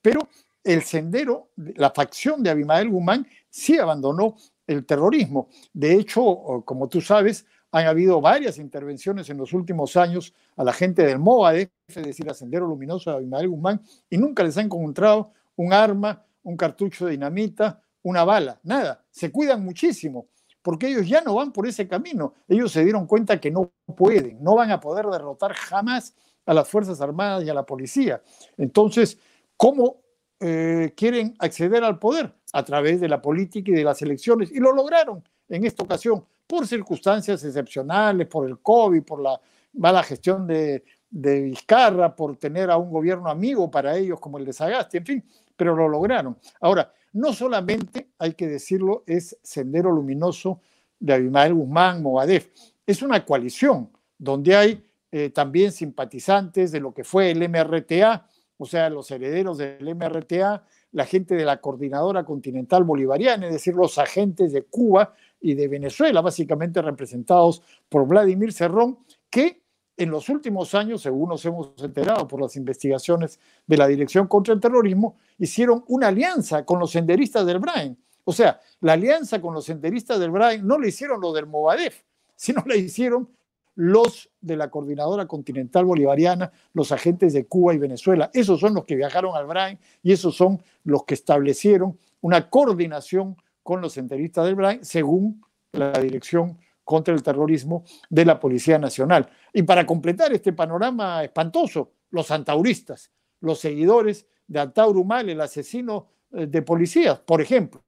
[0.00, 0.28] Pero
[0.64, 4.36] el sendero, la facción de Abimael Guzmán, sí abandonó
[4.66, 5.48] el terrorismo.
[5.72, 10.72] De hecho, como tú sabes, han habido varias intervenciones en los últimos años a la
[10.72, 14.66] gente del MOADE, es decir, a Sendero Luminoso de Abimael Guzmán, y nunca les han
[14.66, 19.04] encontrado un arma, un cartucho de dinamita, una bala, nada.
[19.10, 20.28] Se cuidan muchísimo
[20.66, 22.34] porque ellos ya no van por ese camino.
[22.48, 26.12] Ellos se dieron cuenta que no pueden, no van a poder derrotar jamás
[26.44, 28.20] a las Fuerzas Armadas y a la policía.
[28.56, 29.16] Entonces,
[29.56, 30.00] ¿cómo
[30.40, 32.34] eh, quieren acceder al poder?
[32.52, 34.50] A través de la política y de las elecciones.
[34.50, 39.40] Y lo lograron en esta ocasión, por circunstancias excepcionales, por el COVID, por la
[39.74, 44.52] mala gestión de, Vizcarra, por tener a un gobierno amigo para ellos como el de
[44.52, 45.24] Sagasti, en fin,
[45.56, 46.36] pero lo lograron.
[46.60, 50.60] Ahora, no solamente, hay que decirlo, es Sendero Luminoso
[51.00, 52.50] de Abimael Guzmán, Movadef,
[52.86, 58.66] es una coalición donde hay eh, también simpatizantes de lo que fue el MRTA, o
[58.66, 63.96] sea, los herederos del MRTA, la gente de la Coordinadora Continental Bolivariana, es decir, los
[63.96, 68.98] agentes de Cuba y de Venezuela, básicamente representados por Vladimir Cerrón,
[69.30, 69.62] que
[69.96, 74.52] en los últimos años, según nos hemos enterado por las investigaciones de la Dirección contra
[74.52, 77.96] el Terrorismo, hicieron una alianza con los senderistas del Brain.
[78.24, 82.02] O sea, la alianza con los senderistas del Brain no la hicieron los del Movadef,
[82.36, 83.28] sino la hicieron
[83.76, 88.30] los de la Coordinadora Continental Bolivariana, los agentes de Cuba y Venezuela.
[88.32, 93.36] Esos son los que viajaron al Brain y esos son los que establecieron una coordinación
[93.62, 99.28] con los senderistas del Brain según la Dirección contra el terrorismo de la Policía Nacional.
[99.52, 106.06] Y para completar este panorama espantoso, los antauristas, los seguidores de Antauro Mal, el asesino
[106.32, 107.80] eh, de policías, por ejemplo.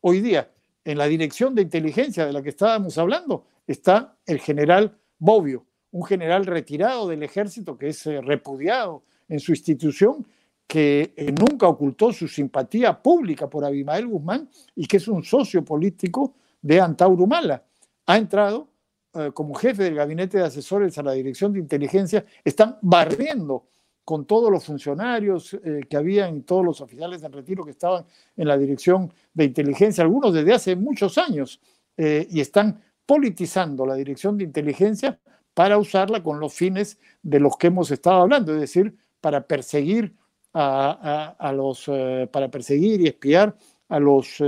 [0.00, 0.48] Hoy día,
[0.84, 6.04] en la dirección de inteligencia de la que estábamos hablando, está el general Bobbio, un
[6.04, 10.24] general retirado del ejército que es eh, repudiado en su institución,
[10.68, 15.64] que eh, nunca ocultó su simpatía pública por Abimael Guzmán y que es un socio
[15.64, 17.64] político de Antauro Mala
[18.06, 18.68] ha entrado
[19.16, 23.68] eh, como jefe del gabinete de asesores a la dirección de inteligencia, están barriendo
[24.04, 28.04] con todos los funcionarios eh, que habían, todos los oficiales en retiro que estaban
[28.36, 31.60] en la dirección de inteligencia, algunos desde hace muchos años,
[31.96, 35.20] eh, y están politizando la dirección de inteligencia
[35.54, 40.12] para usarla con los fines de los que hemos estado hablando, es decir, para perseguir
[40.52, 41.90] a, los,
[42.30, 43.56] para perseguir y espiar
[43.88, 44.40] a los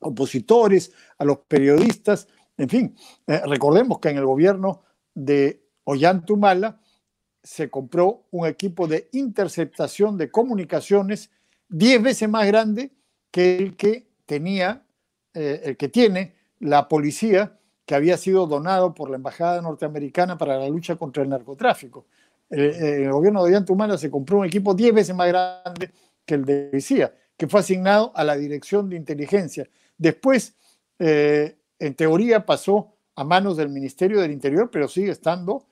[0.00, 4.82] opositores, a los periodistas, en fin, recordemos que en el gobierno
[5.14, 6.78] de Ollantumala,
[7.42, 11.30] se compró un equipo de interceptación de comunicaciones
[11.68, 12.90] diez veces más grande
[13.30, 14.84] que el que tenía,
[15.32, 20.58] eh, el que tiene la policía que había sido donado por la Embajada Norteamericana para
[20.58, 22.06] la lucha contra el narcotráfico.
[22.50, 25.90] el gobierno de Ollantumala se compró un equipo diez veces más grande
[26.26, 29.68] que el de policía, que fue asignado a la Dirección de Inteligencia.
[29.96, 30.54] Después,
[30.98, 35.66] eh, en teoría, pasó a manos del Ministerio del Interior, pero sigue estando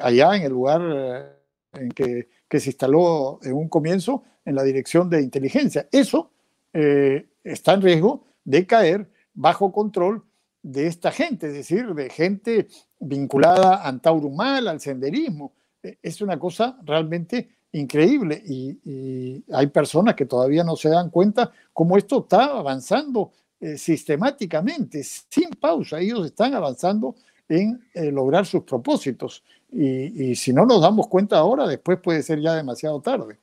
[0.00, 1.24] allá en el lugar eh,
[1.72, 2.28] en que,
[2.60, 5.88] se instaló en un comienzo en la dirección de inteligencia.
[5.92, 6.30] Eso
[6.72, 10.24] eh, está en riesgo de caer bajo control
[10.62, 15.52] de esta gente, es decir, de gente vinculada a Antaurumal, al senderismo.
[15.82, 21.52] E, es una cosa realmente increíble y, hay personas que todavía no se dan cuenta
[21.72, 26.00] cómo esto está avanzando eh, sistemáticamente, sin pausa.
[26.00, 27.14] Ellos están avanzando
[27.48, 29.44] en lograr sus propósitos.
[29.72, 33.38] Y, si no nos damos cuenta ahora, después puede ser ya demasiado tarde.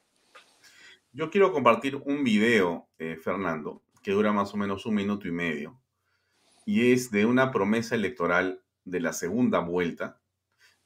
[1.12, 5.32] Yo quiero compartir un video, eh, Fernando, que dura más o menos un minuto y
[5.32, 5.80] medio,
[6.65, 10.19] y es de una promesa electoral de la segunda vuelta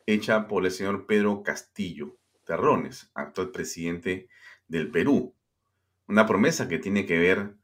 [0.06, 4.28] hecha por el señor Pedro Castillo Terrones, actual presidente
[4.68, 5.34] del Perú.
[6.08, 7.56] Una promesa que tiene que ver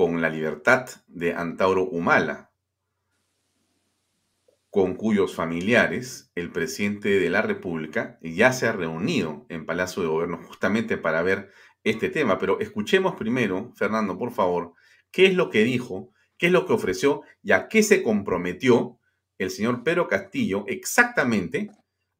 [0.00, 2.50] con la libertad de Antauro Humala,
[4.70, 10.08] con cuyos familiares el presidente de la República ya se ha reunido en Palacio de
[10.08, 11.50] Gobierno justamente para ver
[11.84, 12.38] este tema.
[12.38, 14.72] Pero escuchemos primero, Fernando, por favor,
[15.10, 16.08] qué es lo que dijo,
[16.38, 18.98] qué es lo que ofreció y a qué se comprometió
[19.36, 21.72] el señor Pedro Castillo exactamente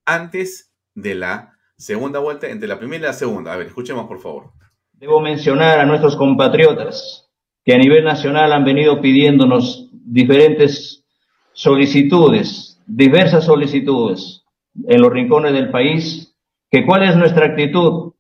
[0.05, 3.55] antes de la segunda vuelta, entre la primera y la segunda.
[3.55, 4.53] A ver, escuchemos, por favor.
[4.93, 7.30] Debo mencionar a nuestros compatriotas
[7.64, 11.05] que a nivel nacional han venido pidiéndonos diferentes
[11.53, 14.44] solicitudes, diversas solicitudes
[14.88, 16.37] en los rincones del país,
[16.70, 18.12] que cuál es nuestra actitud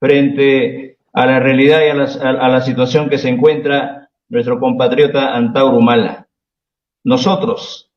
[0.00, 6.26] frente a la realidad y a la, situación que se encuentra nuestro compatriota Antauro Humala.
[7.04, 7.90] Nosotros,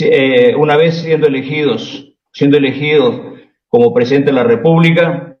[0.00, 3.20] eh, una vez siendo elegidos, siendo elegidos
[3.68, 5.38] como presidente de la República,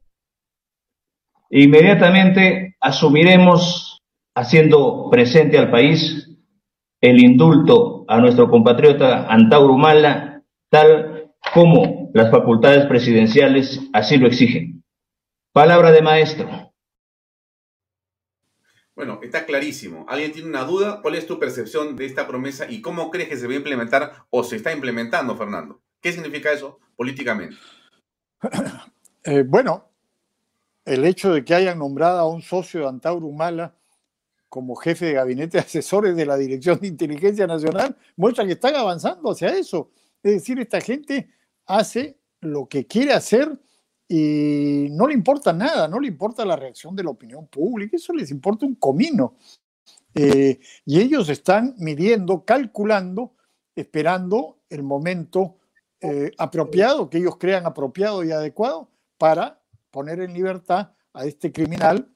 [1.50, 3.95] inmediatamente asumiremos
[4.36, 6.28] haciendo presente al país
[7.00, 14.84] el indulto a nuestro compatriota Antauro Humala, tal como las facultades presidenciales así lo exigen.
[15.52, 16.48] Palabra de maestro.
[18.94, 20.06] Bueno, está clarísimo.
[20.08, 21.00] ¿Alguien tiene una duda?
[21.02, 24.12] ¿Cuál es tu percepción de esta promesa y cómo crees que se va a implementar
[24.30, 25.80] o se está implementando, Fernando?
[26.00, 27.56] ¿Qué significa eso políticamente?
[29.24, 29.90] Eh, bueno,
[30.84, 33.74] el hecho de que hayan nombrado a un socio de Antauro Humala
[34.48, 38.76] como jefe de gabinete de asesores de la Dirección de Inteligencia Nacional, muestra que están
[38.76, 39.90] avanzando hacia eso.
[40.22, 41.28] Es decir, esta gente
[41.66, 43.60] hace lo que quiere hacer
[44.08, 48.12] y no le importa nada, no le importa la reacción de la opinión pública, eso
[48.12, 49.36] les importa un comino.
[50.14, 53.34] Eh, y ellos están midiendo, calculando,
[53.74, 55.58] esperando el momento
[56.00, 62.08] eh, apropiado, que ellos crean apropiado y adecuado para poner en libertad a este criminal,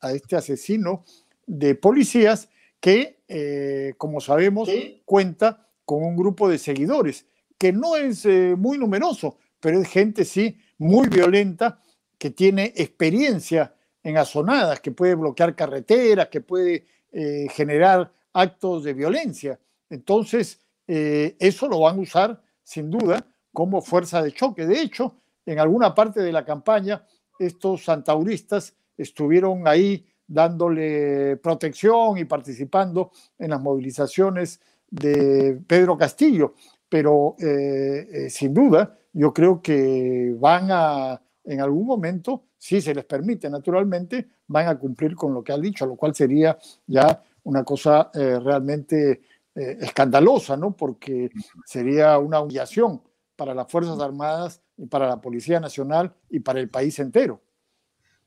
[0.00, 1.04] a este asesino
[1.48, 4.68] de policías que, eh, como sabemos,
[5.04, 7.26] cuenta con un grupo de seguidores,
[7.58, 11.80] que no es eh, muy numeroso, pero es gente, sí, muy violenta,
[12.18, 18.94] que tiene experiencia en azonadas, que puede bloquear carreteras, que puede eh, generar actos de
[18.94, 19.58] violencia.
[19.90, 24.64] Entonces, eso lo van a usar, sin duda, como fuerza de choque.
[24.64, 27.04] De hecho, en alguna parte de la campaña,
[27.38, 34.60] estos santauristas estuvieron ahí dándole protección y participando en las movilizaciones
[34.90, 36.54] de Pedro Castillo.
[36.88, 42.94] Pero eh, eh, sin duda, yo creo que van a, en algún momento, si se
[42.94, 46.56] les permite naturalmente, van a cumplir con lo que han dicho, lo cual sería
[46.86, 49.22] ya una cosa eh, realmente
[49.54, 50.76] escandalosa, ¿no?
[50.76, 51.30] Porque
[51.64, 53.02] sería una humillación
[53.34, 57.40] para las Fuerzas Armadas y para la Policía Nacional y para el país entero.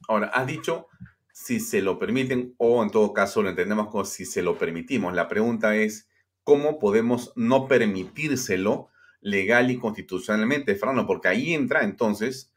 [0.10, 0.88] Ahora, has dicho
[1.34, 5.14] si se lo permiten o en todo caso lo entendemos como si se lo permitimos.
[5.14, 6.10] La pregunta es,
[6.44, 8.90] ¿cómo podemos no permitírselo
[9.22, 11.08] legal y constitucionalmente, Fernando?
[11.08, 12.52] Porque ahí entra entonces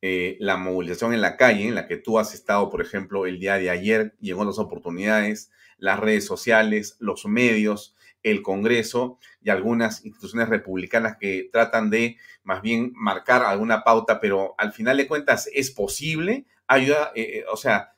[0.00, 3.38] eh, la movilización en la calle, en la que tú has estado, por ejemplo, el
[3.38, 9.50] día de ayer y en otras oportunidades, las redes sociales, los medios, el Congreso y
[9.50, 15.08] algunas instituciones republicanas que tratan de más bien marcar alguna pauta, pero al final de
[15.08, 17.91] cuentas es posible, ayuda, eh, eh, o sea,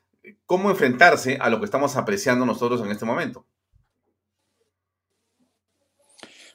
[0.45, 3.45] ¿cómo enfrentarse a lo que estamos apreciando nosotros en este momento?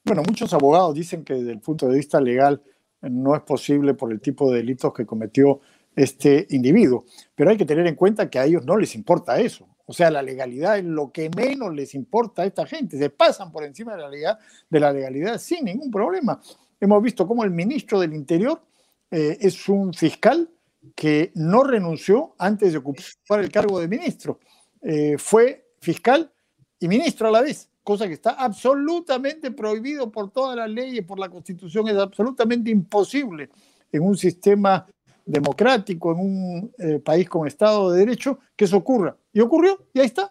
[0.04, 2.62] Bueno, muchos abogados dicen que desde el punto de vista legal
[3.02, 5.60] no es posible por el tipo de delitos que cometió
[5.94, 7.04] este individuo,
[7.34, 9.68] pero hay que tener en cuenta que a ellos no les importa eso.
[9.86, 12.96] O sea, la legalidad es lo que menos les importa a esta gente.
[12.96, 16.40] Se pasan por encima de la legalidad, de la legalidad sin ningún problema.
[16.78, 18.62] Hemos visto cómo el ministro del Interior
[19.10, 20.48] eh, es un fiscal
[20.94, 24.40] que no renunció antes de ocupar el cargo de ministro.
[24.82, 26.32] Eh, fue fiscal
[26.78, 31.18] y ministro a la vez, cosa que está absolutamente prohibido por todas las leyes, por
[31.18, 31.88] la Constitución.
[31.88, 33.50] Es absolutamente imposible
[33.92, 34.86] en un sistema
[35.24, 39.16] democrático, en un eh, país con Estado de Derecho, que eso ocurra.
[39.32, 40.30] Y ocurrió, y ahí está.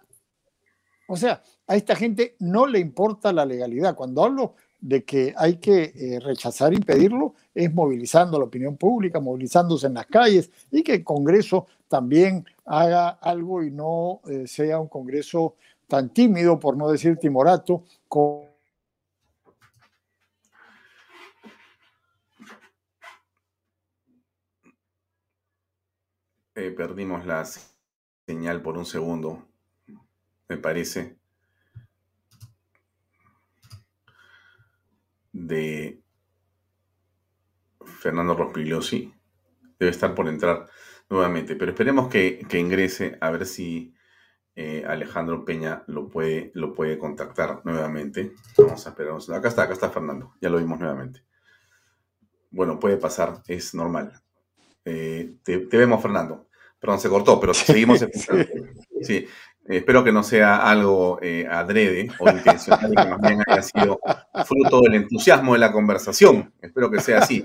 [1.07, 3.95] O sea, a esta gente no le importa la legalidad.
[3.95, 9.87] Cuando hablo de que hay que eh, rechazar, impedirlo, es movilizando la opinión pública, movilizándose
[9.87, 14.87] en las calles y que el Congreso también haga algo y no eh, sea un
[14.87, 15.55] Congreso
[15.87, 17.83] tan tímido, por no decir timorato,
[26.55, 27.47] Eh, perdimos la
[28.27, 29.47] señal por un segundo,
[30.49, 31.15] me parece,
[35.49, 36.01] de
[37.81, 39.13] Fernando Rospigliosi.
[39.77, 40.67] Debe estar por entrar
[41.09, 43.93] nuevamente, pero esperemos que, ingrese a ver si
[44.55, 48.33] eh, Alejandro Peña lo puede, lo puede contactar nuevamente.
[48.57, 49.17] Vamos a esperar.
[49.35, 51.23] Acá está, acá está Fernando, ya lo vimos nuevamente.
[52.51, 54.21] Bueno, puede pasar, es normal.
[54.85, 56.47] Eh, te, vemos, Fernando.
[56.79, 58.05] Perdón, se cortó, pero seguimos
[59.01, 59.27] Sí.
[59.77, 63.99] Espero que no sea algo eh, adrede o intencional que más bien haya sido
[64.45, 66.53] fruto del entusiasmo de la conversación.
[66.61, 67.43] Espero que sea así.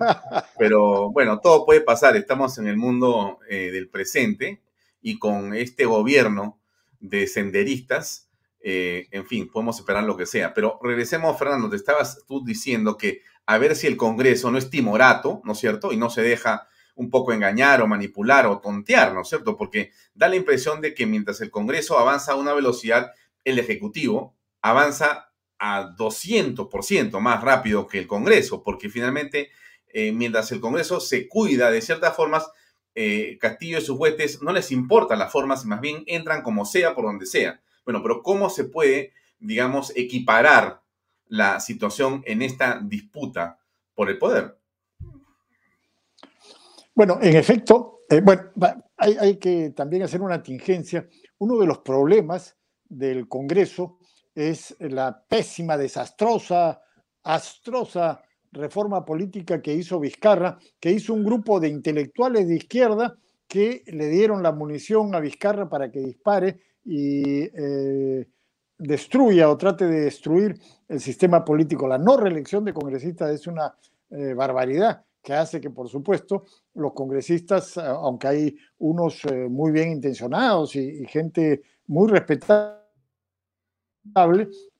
[0.58, 2.16] Pero bueno, todo puede pasar.
[2.16, 4.62] Estamos en el mundo eh, del presente
[5.02, 6.58] y con este gobierno
[6.98, 10.54] de senderistas, eh, en fin, podemos esperar lo que sea.
[10.54, 14.70] Pero regresemos, Fernando, te estabas tú diciendo que a ver si el Congreso no es
[14.70, 15.92] timorato, ¿no es cierto?
[15.92, 19.56] Y no se deja un poco engañar o manipular o tontear, ¿no es cierto?
[19.56, 23.12] Porque da la impresión de que mientras el Congreso avanza a una velocidad,
[23.44, 29.50] el Ejecutivo avanza a 200% más rápido que el Congreso, porque finalmente,
[29.88, 32.48] eh, mientras el Congreso se cuida de ciertas formas,
[32.94, 36.94] eh, Castillo y sus huestes no les importan las formas, más bien entran como sea,
[36.94, 37.60] por donde sea.
[37.84, 40.82] Bueno, pero ¿cómo se puede, digamos, equiparar
[41.26, 43.58] la situación en esta disputa
[43.94, 44.58] por el poder?
[46.94, 48.52] Bueno, en efecto, eh, bueno,
[48.96, 51.08] hay, que también hacer una tingencia.
[51.38, 53.98] Uno de los problemas del Congreso
[54.32, 56.80] es la pésima, desastrosa,
[57.24, 58.22] astrosa
[58.52, 63.16] reforma política que hizo Vizcarra, que hizo un grupo de intelectuales de izquierda
[63.48, 68.28] que le dieron la munición a Vizcarra para que dispare y eh,
[68.78, 71.88] destruya o trate de destruir el sistema político.
[71.88, 73.74] La no reelección de congresistas es una
[74.10, 76.44] eh, barbaridad que hace que, por supuesto,
[76.74, 82.78] los congresistas, eh, aunque hay unos eh, muy bien intencionados y, gente muy respetable,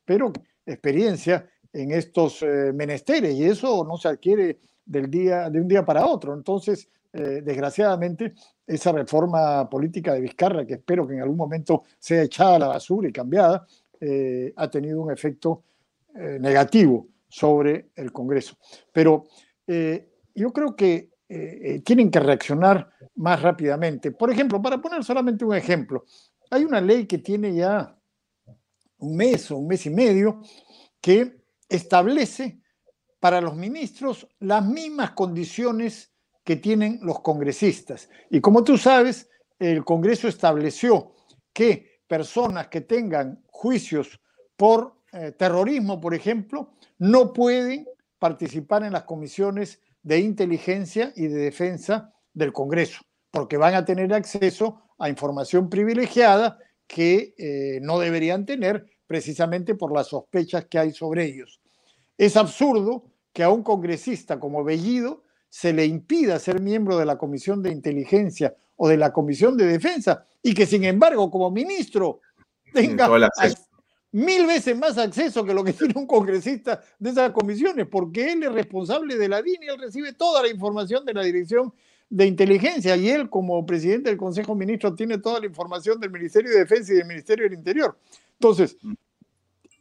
[0.04, 0.32] pero
[0.66, 5.84] experiencia en estos eh, menesteres y eso no se adquiere del día, de un día
[5.84, 6.34] para otro.
[6.34, 8.34] Entonces, desgraciadamente,
[8.66, 12.66] esa reforma política de Vizcarra, que espero que en algún momento sea echada a la
[12.66, 13.64] basura y cambiada,
[14.56, 15.62] ha tenido un efecto
[16.12, 18.56] negativo sobre el Congreso.
[18.92, 19.26] Pero
[20.34, 24.10] yo creo que eh, eh, tienen que reaccionar más rápidamente.
[24.12, 26.04] Por ejemplo, para poner solamente un ejemplo,
[26.50, 27.96] hay una ley que tiene ya
[28.98, 30.42] un mes o un mes y medio
[31.00, 32.60] que establece
[33.20, 36.12] para los ministros las mismas condiciones
[36.44, 38.08] que tienen los congresistas.
[38.30, 41.12] Y como tú sabes, el Congreso estableció
[41.52, 44.20] que personas que tengan juicios
[44.56, 47.86] por eh, terrorismo, por ejemplo, no pueden
[48.18, 53.00] participar en las comisiones de inteligencia y de defensa del Congreso,
[53.32, 59.92] porque van a tener acceso a información privilegiada que eh, no deberían tener precisamente por
[59.92, 61.60] las sospechas que hay sobre ellos.
[62.16, 67.16] Es absurdo que a un congresista como Bellido se le impida ser miembro de la
[67.16, 72.20] Comisión de Inteligencia o de la Comisión de Defensa y que sin embargo como ministro
[72.72, 73.08] tenga
[74.14, 78.44] mil veces más acceso que lo que tiene un congresista de esas comisiones, porque él
[78.44, 81.74] es responsable de la DIN y él recibe toda la información de la Dirección
[82.08, 86.12] de inteligencia y él como presidente del Consejo de Ministros tiene toda la información del
[86.12, 87.98] Ministerio de Defensa y del Ministerio del Interior.
[88.34, 88.92] Entonces, mm.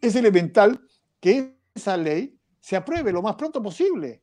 [0.01, 0.81] es elemental
[1.19, 4.21] que esa ley se apruebe lo más pronto posible.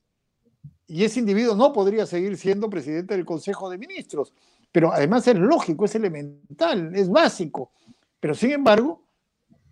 [0.89, 4.35] Y ese individuo no podría seguir siendo presidente del Consejo de Ministros.
[4.73, 7.71] Pero además es lógico, es elemental, es básico.
[8.19, 9.05] Pero sin embargo,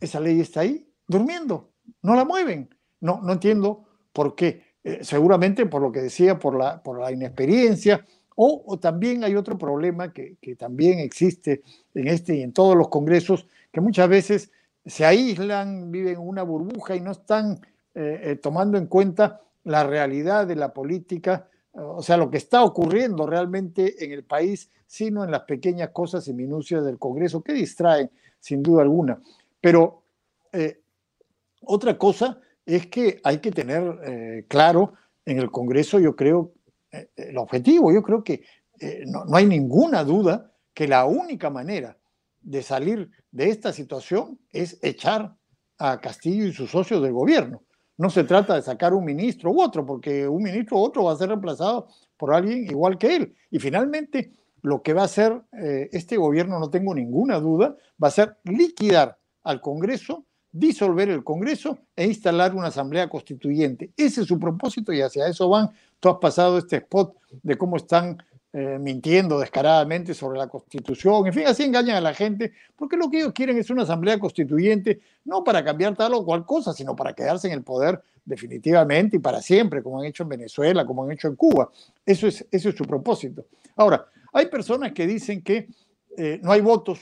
[0.00, 1.70] esa ley está ahí, durmiendo,
[2.02, 2.68] no la mueven.
[3.00, 4.62] No, no entiendo por qué.
[4.84, 8.04] Eh, seguramente por lo que decía, por la, por la inexperiencia,
[8.40, 12.88] o, también hay otro problema que, que, también existe en este y en todos los
[12.88, 14.52] congresos, que muchas veces
[14.86, 17.60] se aíslan, viven en una burbuja y no están
[17.96, 22.62] eh, eh, tomando en cuenta la realidad de la política, o sea, lo que está
[22.62, 27.52] ocurriendo realmente en el país, sino en las pequeñas cosas y minucias del Congreso que
[27.52, 29.20] distraen, sin duda alguna.
[29.60, 30.04] Pero
[31.62, 34.94] otra cosa es que hay que tener eh, claro
[35.24, 36.52] en el Congreso, yo creo,
[36.92, 38.42] eh, el objetivo, yo creo que
[38.80, 41.96] eh, no, hay ninguna duda que la única manera
[42.40, 45.34] de salir de esta situación es echar
[45.78, 47.62] a Castillo y sus socios del gobierno.
[47.96, 51.12] No se trata de sacar un ministro u otro, porque un ministro u otro va
[51.12, 53.34] a ser reemplazado por alguien igual que él.
[53.50, 54.32] Y finalmente,
[54.62, 59.18] lo que va a hacer este gobierno, no tengo ninguna duda, va a ser liquidar
[59.42, 63.90] al Congreso disolver el Congreso e instalar una asamblea constituyente.
[63.96, 65.70] Ese es su propósito y hacia eso van.
[66.00, 68.18] Tú has pasado este spot de cómo están
[68.52, 73.10] eh, mintiendo descaradamente sobre la constitución, en fin, así engañan a la gente, porque lo
[73.10, 76.96] que ellos quieren es una asamblea constituyente, no para cambiar tal o cual cosa, sino
[76.96, 81.04] para quedarse en el poder definitivamente y para siempre, como han hecho en Venezuela, como
[81.04, 81.70] han hecho en Cuba.
[82.06, 83.44] Eso es, eso es su propósito.
[83.76, 85.68] Ahora, hay personas que dicen que
[86.16, 87.00] eh, no hay votos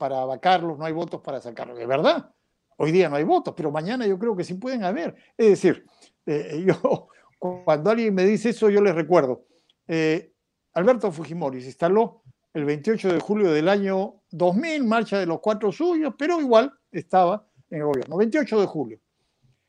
[0.00, 1.78] para vacarlos, no hay votos para sacarlos.
[1.78, 2.30] ¿Es verdad?
[2.78, 5.14] Hoy día no hay votos, pero mañana yo creo que sí pueden haber.
[5.36, 5.84] Es decir,
[6.24, 9.44] eh, yo cuando alguien me dice eso, yo les recuerdo.
[9.86, 10.32] Eh,
[10.72, 12.22] Alberto Fujimori se instaló
[12.54, 17.46] el 28 de julio del año 2000, marcha de los cuatro suyos, pero igual estaba
[17.68, 18.16] en el gobierno.
[18.16, 19.00] 28 de julio.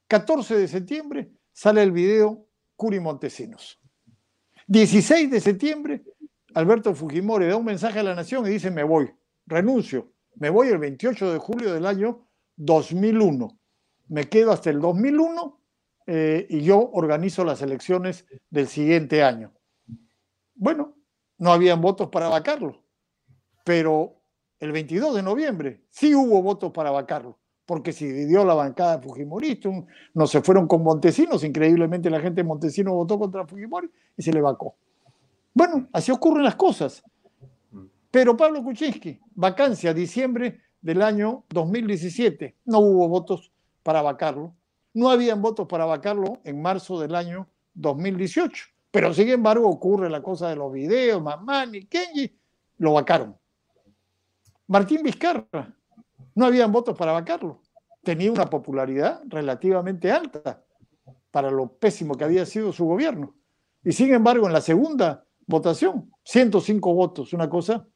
[0.07, 3.81] 14 de septiembre sale el video Curi Montesinos.
[4.67, 6.03] 16 de septiembre,
[6.53, 9.11] Alberto Fujimori da un mensaje a la nación y dice, me voy,
[9.45, 12.27] renuncio, me voy el 28 de julio del año
[12.57, 13.59] 2001.
[14.09, 15.59] Me quedo hasta el 2001
[16.07, 19.53] eh, y yo organizo las elecciones del siguiente año.
[20.55, 20.95] Bueno,
[21.37, 22.83] no habían votos para vacarlo,
[23.65, 24.21] pero
[24.59, 29.69] el 22 de noviembre sí hubo votos para vacarlo, porque se dividió la bancada Fujimorista,
[30.13, 34.31] no se fueron con Montesinos, increíblemente la gente de Montesinos votó contra Fujimori y se
[34.31, 34.75] le vacó.
[35.53, 37.03] Bueno, así ocurren las cosas.
[38.11, 42.57] Pero Pablo Kuczynski, vacancia, diciembre del año 2017.
[42.65, 43.53] No hubo votos
[43.83, 44.53] para vacarlo.
[44.93, 48.65] No habían votos para vacarlo en marzo del año 2018.
[48.91, 52.37] Pero sin embargo ocurre la cosa de los videos, Mamán y Kenji,
[52.77, 53.37] lo vacaron.
[54.67, 55.73] Martín Vizcarra,
[56.35, 57.61] no habían votos para vacarlo.
[58.03, 60.61] Tenía una popularidad relativamente alta
[61.29, 63.33] para lo pésimo que había sido su gobierno.
[63.83, 67.87] Y sin embargo, en la segunda votación, 105 votos, una cosa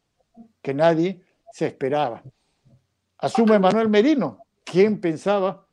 [0.62, 1.22] que nadie
[1.52, 2.24] se esperaba
[3.26, 4.40] asume Manuel Merino.
[4.64, 5.68] ¿Quién pensaba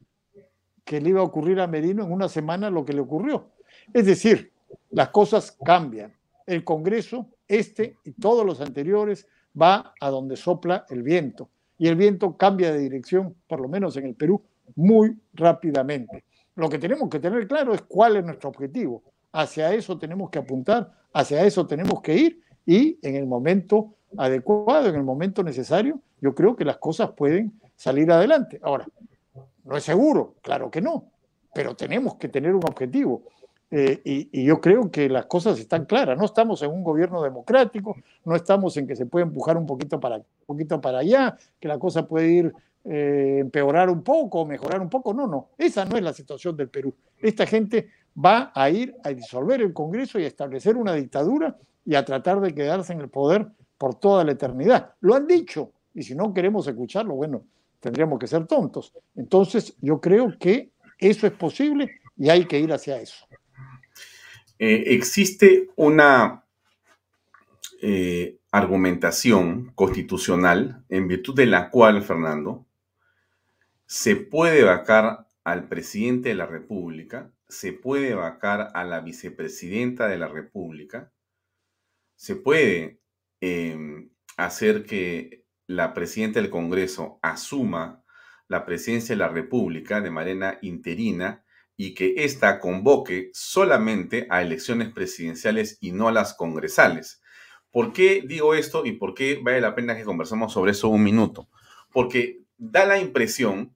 [0.85, 3.51] que le iba a ocurrir a Merino en una semana lo que le ocurrió?
[3.93, 4.53] Es decir,
[4.91, 6.13] las cosas cambian.
[6.47, 9.27] El Congreso, este y todos los anteriores,
[9.61, 11.51] va a donde sopla el viento.
[11.79, 14.43] Y el viento cambia de dirección, por lo menos en el Perú,
[14.77, 16.25] muy rápidamente.
[16.55, 19.03] Lo que tenemos que tener claro es cuál es nuestro objetivo.
[19.33, 24.89] Hacia eso tenemos que apuntar, hacia eso tenemos que ir y en el momento adecuado,
[24.89, 28.61] en el momento necesario, yo creo que las cosas pueden salir adelante.
[28.63, 28.87] Ahora,
[29.65, 31.05] no es seguro, claro que no,
[31.55, 33.23] pero tenemos que tener un objetivo.
[33.75, 36.19] Eh, y, yo creo que las cosas están claras.
[36.19, 39.99] No estamos en un gobierno democrático, no estamos en que se puede empujar un poquito
[39.99, 42.53] para, un poquito para allá, que la cosa puede ir
[42.85, 45.15] eh, empeorar un poco, mejorar un poco.
[45.15, 46.95] No, no, esa no es la situación del Perú.
[47.19, 51.95] Esta gente va a ir a disolver el Congreso y a establecer una dictadura y
[51.95, 53.49] a tratar de quedarse en el poder
[53.83, 54.95] por toda la eternidad.
[55.01, 57.45] Lo han dicho, y si no queremos escucharlo, bueno,
[57.81, 58.95] tendríamos que ser tontos.
[59.17, 63.27] Entonces, yo creo que eso es posible y hay que ir hacia eso.
[64.57, 66.45] Eh, existe una
[67.83, 72.65] eh, argumentación constitucional en virtud de la cual, Fernando,
[73.85, 80.19] se puede vacar al presidente de la República, se puede vacar a la vicepresidenta de
[80.19, 81.11] la República,
[82.15, 83.02] se puede
[83.43, 88.05] em, hacer que la presidenta del Congreso asuma
[88.47, 91.45] la presidencia de la República de manera interina
[91.77, 97.21] y que ésta convoque solamente a elecciones presidenciales y no a las congresales.
[97.73, 101.03] ¿Por qué digo esto y por qué vale la pena que conversemos sobre eso un
[101.03, 101.49] minuto?
[101.91, 103.75] Porque da la impresión,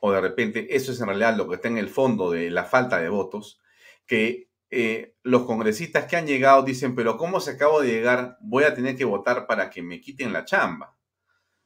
[0.00, 2.64] o de repente eso es en realidad lo que está en el fondo de la
[2.64, 3.58] falta de votos,
[4.06, 8.36] que eh, los congresistas que han llegado dicen, pero ¿cómo se acabo de llegar?
[8.40, 10.96] Voy a tener que votar para que me quiten la chamba.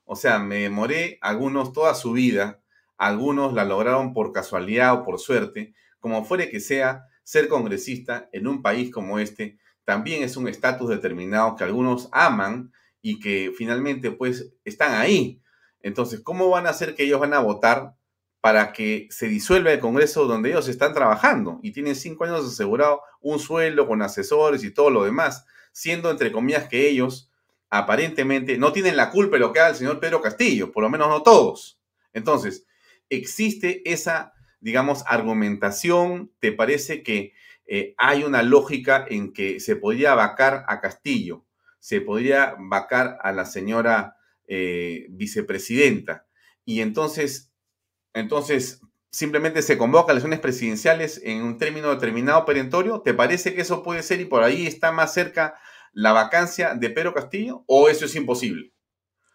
[0.04, 2.60] O sea, me demoré algunos toda su vida,
[2.96, 8.46] algunos la lograron por casualidad o por suerte, como fuere que sea, ser congresista en
[8.46, 9.58] un país como este
[9.90, 12.72] también es un estatus determinado que algunos aman
[13.02, 15.42] y que finalmente pues están ahí.
[15.82, 17.96] Entonces, ¿cómo van a hacer que ellos van a votar
[18.40, 23.02] para que se disuelva el Congreso donde ellos están trabajando y tienen cinco años asegurado
[23.20, 27.30] un sueldo con asesores y todo lo demás, siendo entre comillas que ellos
[27.68, 30.90] aparentemente no tienen la culpa de lo que haga el señor Pedro Castillo, por lo
[30.90, 31.80] menos no todos.
[32.12, 32.66] Entonces,
[33.08, 37.32] existe esa, digamos, argumentación, ¿te parece que
[37.66, 41.44] eh, hay una lógica en que se podría vacar a Castillo,
[41.78, 44.16] se podría vacar a la señora
[44.48, 46.26] eh, vicepresidenta,
[46.64, 47.49] y entonces
[48.14, 48.80] entonces,
[49.10, 53.00] simplemente se convoca elecciones presidenciales en un término determinado perentorio.
[53.00, 55.54] ¿Te parece que eso puede ser y por ahí está más cerca
[55.92, 58.72] la vacancia de Pedro Castillo o eso es imposible?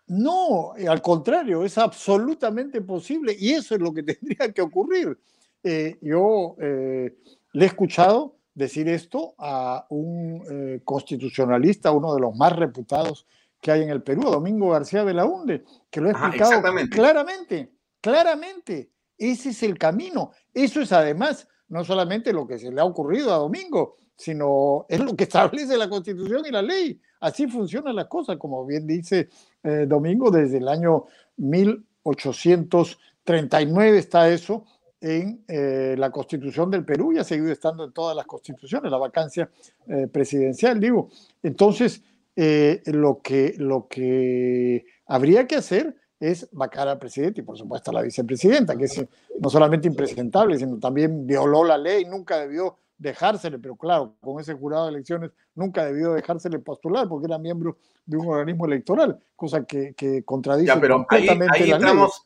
[0.08, 5.18] No, eh, al contrario, es absolutamente posible y eso es lo que tendría que ocurrir.
[5.64, 7.16] Eh, yo eh,
[7.54, 13.28] le he escuchado decir esto a un constitucionalista, uno de los más reputados
[13.60, 17.75] que hay en el Perú, Domingo García de la Hunde, que lo ha explicado claramente
[18.06, 20.30] Claramente, ese es el camino.
[20.54, 25.00] Eso es además no solamente lo que se le ha ocurrido a Domingo, sino es
[25.00, 27.02] lo que establece la Constitución y la ley.
[27.20, 29.30] Así funcionan las cosas, como bien dice
[29.64, 31.06] eh, Domingo, desde el año
[31.38, 34.66] 1839 está eso
[35.02, 39.00] en eh, la Constitución del Perú y ha seguido estando en todas las constituciones, la
[39.00, 39.50] vacancia
[39.88, 41.10] eh, presidencial, digo.
[41.42, 42.04] Entonces,
[42.36, 47.96] lo, que, lo que habría que hacer es vacar al presidente y por supuesto a
[47.96, 49.06] la vicepresidenta, que es
[49.40, 54.54] no solamente impresentable, sino también violó la ley, nunca debió dejársele, pero claro, con ese
[54.54, 59.66] jurado de elecciones nunca debió dejársele postular porque era miembro de un organismo electoral, cosa
[59.66, 62.26] que, que contradice completamente ahí, entramos,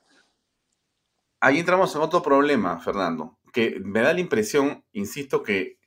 [1.42, 5.80] Ahí entramos en otro problema, Fernando, que me da la impresión, insisto, que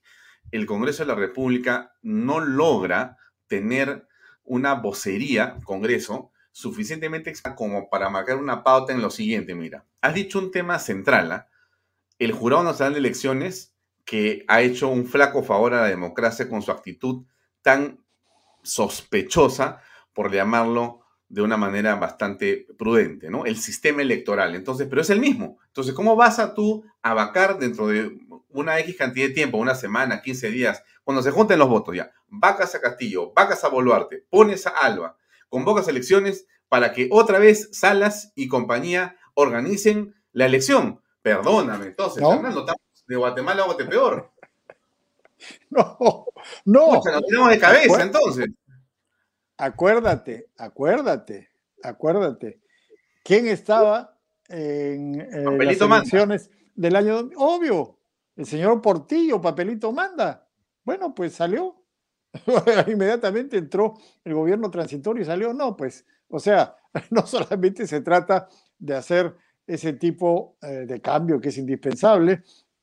[0.50, 4.08] el Congreso de la República no logra tener
[4.44, 9.86] una vocería, Congreso, suficientemente como para marcar una pauta en lo siguiente, mira.
[10.00, 11.48] Has dicho un tema central, ¿ah?
[12.18, 13.74] El Jurado Nacional de Elecciones,
[14.04, 17.24] que ha hecho un flaco favor a la democracia con su actitud
[17.62, 18.04] tan
[18.62, 19.82] sospechosa,
[20.12, 23.46] por llamarlo de una manera bastante prudente, ¿no?
[23.46, 24.54] El sistema electoral.
[24.54, 25.58] Entonces, pero es el mismo.
[25.68, 28.18] Entonces, ¿cómo vas a tú a vacar dentro de
[28.50, 32.12] una X cantidad de tiempo, una semana, 15 días, cuando se junten los votos ya?
[32.28, 35.16] Vacas a Castillo, vacas a Boluarte, pones a Alba,
[35.52, 41.02] convocas elecciones para que otra vez Salas y compañía organicen la elección.
[41.20, 42.32] Perdóname, entonces, ¿No?
[42.32, 42.76] estamos
[43.06, 44.32] de Guatemala a peor.
[45.70, 46.26] No,
[46.64, 46.92] no.
[46.92, 48.46] nos tiramos de cabeza, entonces.
[49.56, 51.50] Acuérdate, acuérdate,
[51.82, 52.60] acuérdate.
[53.24, 54.16] ¿Quién estaba
[54.48, 57.28] en, las elecciones del año?
[57.36, 57.98] Obvio,
[58.36, 60.48] el señor Portillo, papelito manda.
[60.84, 61.81] Bueno, pues salió.
[62.88, 66.76] Inmediatamente entró el gobierno transitorio y salió, no, pues, o sea,
[67.10, 69.34] no solamente se trata de hacer
[69.66, 72.42] ese tipo eh, de cambio que es indispensable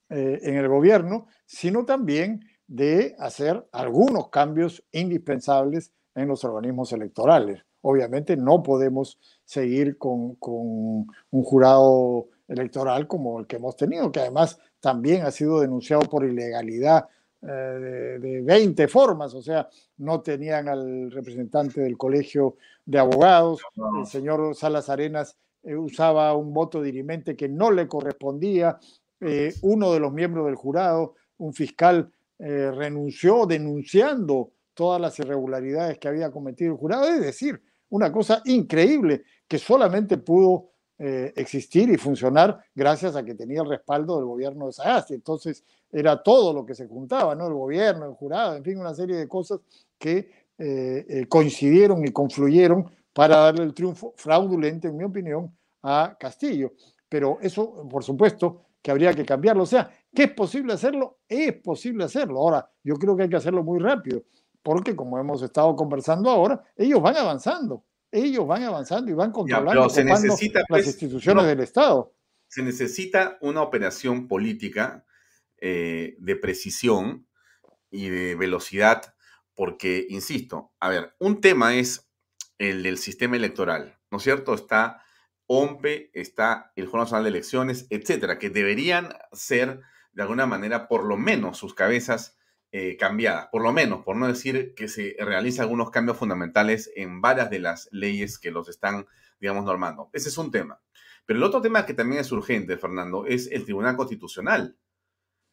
[0.10, 7.64] eh, en el gobierno, sino también de hacer algunos cambios indispensables en los organismos electorales.
[7.82, 14.20] Obviamente no podemos seguir con, con un jurado electoral como el que hemos tenido, que
[14.20, 17.08] además también ha sido denunciado por ilegalidad
[17.42, 23.62] eh, de, 20 formas, o sea, no tenían al representante del colegio de abogados,
[24.00, 28.78] el señor Salas Arenas eh, usaba un voto dirimente que no le correspondía,
[29.22, 32.12] eh, uno de los miembros del jurado, un fiscal,
[32.42, 39.24] renunció denunciando todas las irregularidades que había cometido el jurado, es decir, una cosa increíble
[39.46, 40.70] que solamente pudo
[41.00, 45.14] existir y funcionar gracias a que tenía el respaldo del gobierno de Sagasti.
[45.14, 47.48] Entonces, era todo lo que se juntaba, ¿no?
[47.48, 49.60] El gobierno, el jurado, en fin, una serie de cosas
[49.98, 56.16] que eh, eh, coincidieron y confluyeron para darle el triunfo fraudulento, en mi opinión, a
[56.20, 56.74] Castillo.
[57.08, 59.64] Pero eso, por supuesto, que habría que cambiarlo.
[59.64, 61.20] O sea, ¿qué es posible hacerlo?
[61.28, 62.40] Es posible hacerlo.
[62.40, 64.22] Ahora, yo creo que hay que hacerlo muy rápido,
[64.62, 67.84] porque como hemos estado conversando ahora, ellos van avanzando.
[68.12, 72.16] Ellos van avanzando y van controlando se necesita, las pues, instituciones del Estado.
[72.48, 75.06] Se necesita una operación política
[75.58, 77.28] eh, de precisión
[77.92, 79.14] y de velocidad,
[79.54, 82.10] porque, insisto, a ver, un tema es
[82.58, 84.54] el del sistema electoral, ¿no es cierto?
[84.54, 85.04] Está
[85.48, 89.82] OMPE, está el Jurado Nacional de Elecciones, etcétera, que deberían ser,
[90.14, 92.39] de alguna manera, por lo menos sus cabezas
[92.72, 97.20] eh, cambiadas, por lo menos, por no decir que se realizan algunos cambios fundamentales en
[97.20, 99.08] varias de las leyes que los están,
[99.40, 100.12] digamos, normando.
[100.14, 100.80] Ese es un tema.
[101.26, 104.78] Pero el otro tema que también es urgente, Fernando, es el Tribunal Constitucional.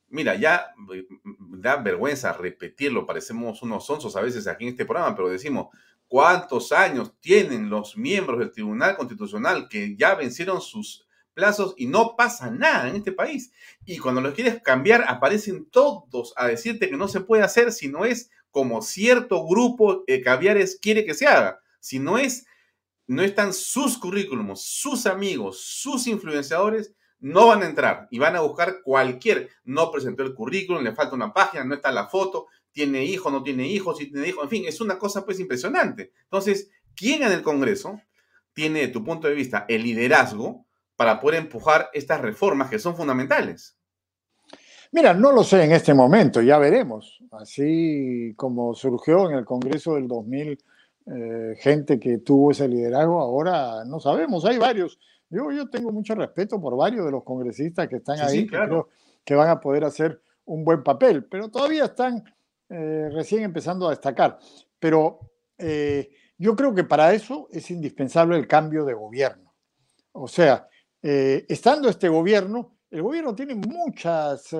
[0.09, 5.17] Mira, ya mm, da vergüenza repetirlo, parecemos unos sonsos a veces aquí en este programa,
[5.17, 5.69] pero decimos,
[6.07, 11.06] ¿cuántos años tienen los miembros del Tribunal Constitucional que ya vencieron sus
[11.37, 13.53] plazos y no pasa nada en este país?
[13.85, 17.89] Y cuando los quieres cambiar, aparecen todos a decirte que no se puede hacer si
[17.89, 22.47] no es como cierto grupo de caviares quiere que se haga, si no es
[23.07, 28.41] no están sus currículums, sus amigos, sus influenciadores, no van a entrar y van a
[28.41, 29.51] buscar cualquier.
[29.65, 33.43] No presentó el currículum, le falta una página, no está la foto, tiene hijo, no
[33.43, 36.13] tiene hijo, si tiene hijo, en fin, es una cosa pues impresionante.
[36.25, 38.01] Entonces, ¿quién en el Congreso
[38.53, 40.66] tiene, de tu punto de vista, el liderazgo
[40.97, 43.77] para poder empujar estas reformas que son fundamentales?
[44.93, 47.19] Mira, no lo sé en este momento, ya veremos.
[47.33, 50.59] Así como surgió en el Congreso del 2000
[51.09, 54.99] eh, gente que tuvo ese liderazgo, ahora no sabemos, hay varios.
[55.31, 58.89] Yo, yo tengo mucho respeto por varios de los congresistas que están ahí, que creo
[59.25, 62.25] que van a poder hacer un buen papel, pero todavía están
[62.69, 64.39] eh, recién empezando a destacar.
[64.81, 65.21] Pero
[65.59, 69.55] eh, yo creo que para eso es indispensable el cambio de gobierno.
[70.11, 70.69] O sea,
[71.09, 74.51] estando este gobierno, el gobierno tiene muchas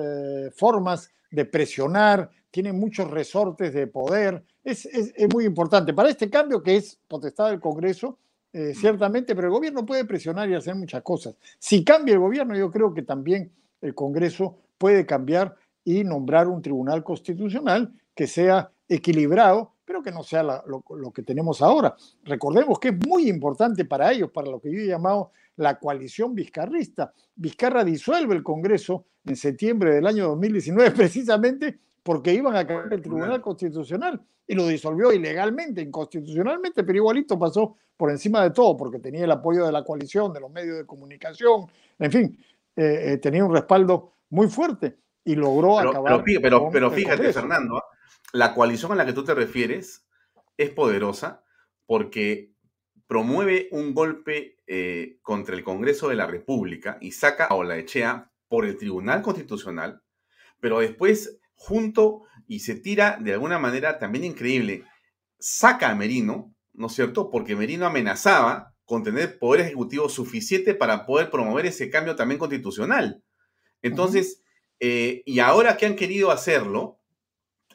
[0.55, 4.87] formas de presionar, tiene muchos resortes de poder, es,
[5.33, 5.93] muy importante.
[5.93, 8.17] Para este cambio, que es potestad del Congreso,
[8.51, 11.35] eh, ciertamente, pero el gobierno puede presionar y hacer muchas cosas.
[11.59, 16.61] Si cambia el gobierno, yo creo que también el Congreso puede cambiar y nombrar un
[16.61, 21.95] tribunal constitucional que sea equilibrado, pero que no sea lo, lo, que tenemos ahora.
[22.23, 26.33] Recordemos que es muy importante para ellos, para lo que yo he llamado la coalición
[26.33, 27.13] vizcarrista.
[27.35, 33.01] Vizcarra disuelve el Congreso en septiembre del año 2019 precisamente porque iban a caer el
[33.01, 38.99] Tribunal Constitucional y lo disolvió ilegalmente, inconstitucionalmente, pero igualito pasó por encima de todo porque
[38.99, 41.65] tenía el apoyo de la coalición, de los medios de comunicación,
[41.99, 42.39] en fin,
[42.75, 46.23] eh, eh, tenía un respaldo muy fuerte y logró acabar.
[46.23, 47.83] Pero, pero, fíjate, Fernando,
[48.31, 50.05] la coalición a la que tú te refieres
[50.55, 51.43] es poderosa
[51.85, 52.53] porque
[53.07, 58.65] promueve un golpe eh, contra el Congreso de la República y saca a Olaechea por
[58.65, 60.01] el Tribunal Constitucional,
[60.59, 64.83] pero después junto y se tira de alguna manera también increíble,
[65.39, 67.29] saca a Merino, ¿no es cierto?
[67.29, 73.21] Porque Merino amenazaba con tener poder ejecutivo suficiente para poder promover ese cambio también constitucional.
[73.81, 74.43] Entonces,
[74.79, 76.96] eh, y ahora que han querido hacerlo,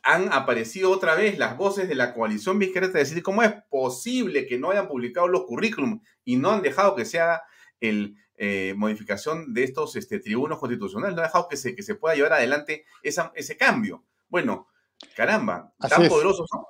[0.02, 4.46] han aparecido otra vez las voces de la coalición vizcarra de decir cómo es posible
[4.46, 7.42] que no hayan publicado los currículums y no han dejado que se haga
[7.80, 11.94] el, eh, modificación de estos este, tribunos constitucionales, no ha dejado que se, que se
[11.94, 14.04] pueda llevar adelante ese cambio.
[14.28, 14.66] Bueno,
[15.14, 16.64] caramba, tan poderosos son.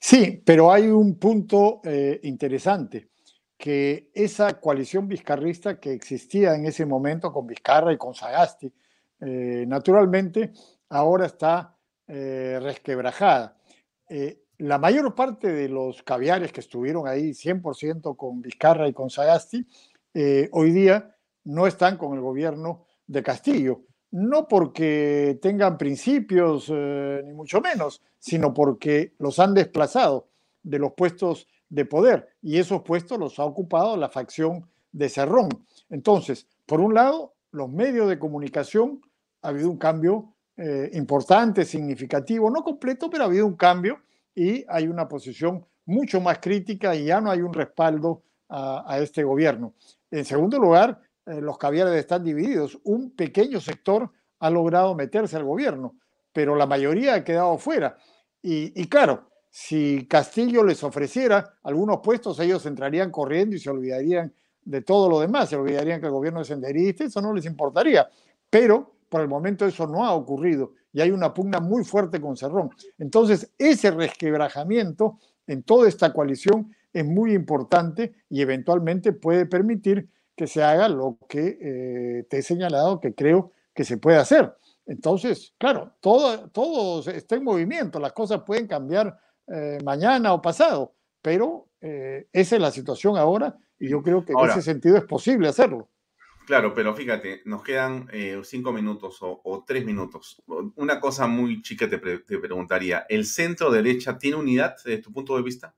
[0.00, 3.10] Sí, pero hay un punto eh, interesante,
[3.58, 8.72] que esa coalición vizcarrista que existía en ese momento con Vizcarra y con Sagasti,
[9.20, 10.52] eh, naturalmente
[10.88, 11.76] ahora está
[12.08, 13.56] resquebrajada.
[14.58, 19.66] la mayor parte de los caviares que estuvieron ahí 100% con Vizcarra y con Sagasti,
[20.14, 23.82] eh, hoy día no están con el gobierno de Castillo.
[24.10, 30.28] No porque tengan principios, eh, ni mucho menos, sino porque los han desplazado
[30.62, 35.48] de los puestos de poder y esos puestos los ha ocupado la facción de Cerrón.
[35.88, 39.00] Entonces, por un lado, los medios de comunicación
[39.40, 40.34] ha habido un cambio
[40.64, 43.98] eh, importante, significativo, no completo, pero ha habido un cambio
[44.32, 49.24] y hay una posición mucho más crítica y ya no hay un respaldo a este
[49.24, 49.72] gobierno.
[50.10, 52.78] En segundo lugar, eh, los caviares están divididos.
[52.84, 55.96] Un pequeño sector ha logrado meterse al gobierno,
[56.32, 57.96] pero la mayoría ha quedado fuera.
[58.40, 64.32] Y, claro, si Castillo les ofreciera algunos puestos, ellos entrarían corriendo y se olvidarían
[64.64, 68.08] de todo lo demás, se olvidarían que el gobierno es senderista, eso no les importaría.
[68.48, 72.34] Pero por el momento eso no ha ocurrido y hay una pugna muy fuerte con
[72.34, 72.70] Cerrón.
[72.98, 80.46] Entonces, ese resquebrajamiento en toda esta coalición es muy importante y eventualmente puede permitir que
[80.46, 84.54] se haga lo que eh, te he señalado que creo que se puede hacer.
[84.86, 90.94] Entonces, claro, todo, todo está en movimiento, las cosas pueden cambiar eh, mañana o pasado,
[91.20, 95.04] pero eh, esa es la situación ahora y yo creo que en ese sentido es
[95.04, 95.88] posible hacerlo.
[96.46, 100.42] Claro, pero fíjate, nos quedan eh, cinco minutos o, tres minutos.
[100.76, 105.36] Una cosa muy chica te, te, preguntaría, ¿el centro derecha tiene unidad desde tu punto
[105.36, 105.74] de vista?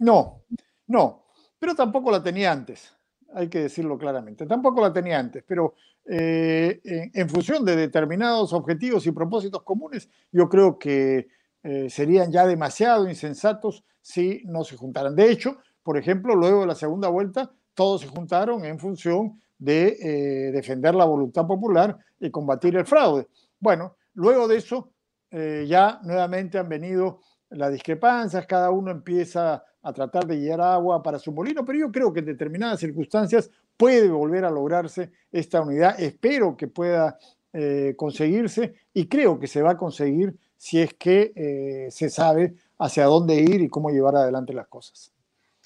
[0.00, 0.42] No,
[0.88, 1.26] no,
[1.58, 2.92] pero tampoco la tenía antes,
[3.34, 5.74] hay que decirlo claramente, tampoco la tenía antes, pero
[6.06, 11.28] eh, en, función de determinados objetivos y propósitos comunes, yo creo que
[11.62, 15.14] eh, serían ya demasiado insensatos si no se juntaran.
[15.14, 19.96] De hecho, por ejemplo, luego de la segunda vuelta, todos se juntaron en función de
[20.00, 23.28] eh, defender la voluntad popular y combatir el fraude.
[23.60, 24.90] Bueno, luego de eso,
[25.30, 31.18] ya nuevamente han venido las discrepancias, cada uno empieza a tratar de llevar agua para
[31.18, 35.98] su molino, pero yo creo que en determinadas circunstancias puede volver a lograrse esta unidad.
[35.98, 37.18] Espero que pueda
[37.52, 42.54] eh, conseguirse y creo que se va a conseguir si es que eh, se sabe
[42.78, 45.12] hacia dónde ir y cómo llevar adelante las cosas.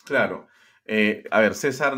[0.04, 0.46] Claro.
[0.86, 1.94] Eh, a ver, César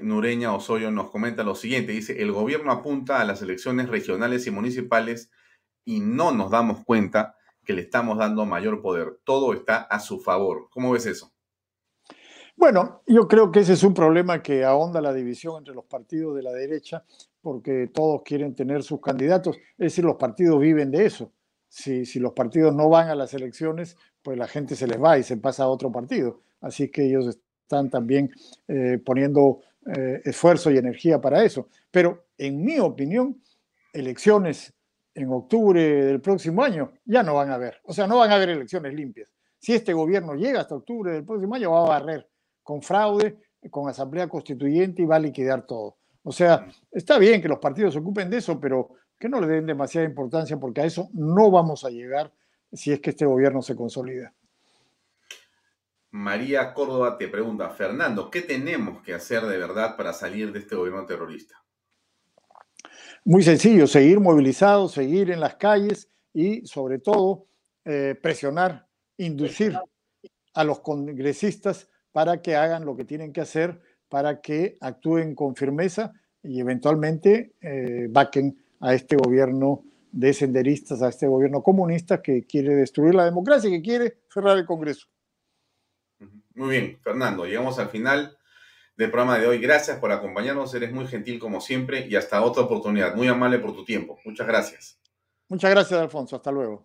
[0.00, 1.92] Nureña Osoyo nos comenta lo siguiente.
[1.92, 5.30] Dice, el gobierno apunta a las elecciones regionales y municipales
[5.84, 9.18] y no nos damos cuenta que le estamos dando mayor poder.
[9.24, 10.68] Todo está a su favor.
[10.70, 11.32] ¿Cómo ves eso?
[12.56, 16.36] Bueno, yo creo que ese es un problema que ahonda la división entre los partidos
[16.36, 17.04] de la derecha,
[17.40, 19.56] porque todos quieren tener sus candidatos.
[19.56, 21.32] Es decir, los partidos viven de eso.
[21.68, 25.18] Si, si los partidos no van a las elecciones, pues la gente se les va
[25.18, 26.42] y se pasa a otro partido.
[26.60, 28.30] Así que ellos están también
[28.68, 31.68] eh, poniendo eh, esfuerzo y energía para eso.
[31.90, 33.40] Pero en mi opinión,
[33.92, 34.72] elecciones
[35.14, 37.80] en octubre del próximo año ya no van a haber.
[37.84, 39.30] O sea, no van a haber elecciones limpias.
[39.58, 42.28] Si este gobierno llega hasta octubre del próximo año, va a barrer
[42.62, 43.38] con fraude,
[43.70, 45.96] con asamblea constituyente y va a liquidar todo.
[46.24, 49.46] O sea, está bien que los partidos se ocupen de eso, pero que no le
[49.46, 52.32] den demasiada importancia porque a eso no vamos a llegar
[52.72, 54.32] si es que este gobierno se consolida.
[56.12, 60.76] María Córdoba te pregunta, Fernando, ¿qué tenemos que hacer de verdad para salir de este
[60.76, 61.64] gobierno terrorista?
[63.24, 67.46] Muy sencillo, seguir movilizados, seguir en las calles y sobre todo
[67.86, 68.86] eh, presionar,
[69.16, 69.74] inducir
[70.52, 75.56] a los congresistas para que hagan lo que tienen que hacer, para que actúen con
[75.56, 82.44] firmeza y eventualmente eh, vaquen a este gobierno de senderistas, a este gobierno comunista que
[82.44, 85.06] quiere destruir la democracia que quiere cerrar el Congreso.
[86.54, 88.36] Muy bien, Fernando, llegamos al final
[88.96, 89.58] del programa de hoy.
[89.58, 93.14] Gracias por acompañarnos, eres muy gentil como siempre y hasta otra oportunidad.
[93.14, 94.18] Muy amable por tu tiempo.
[94.24, 94.98] Muchas gracias.
[95.48, 96.36] Muchas gracias, Alfonso.
[96.36, 96.84] Hasta luego.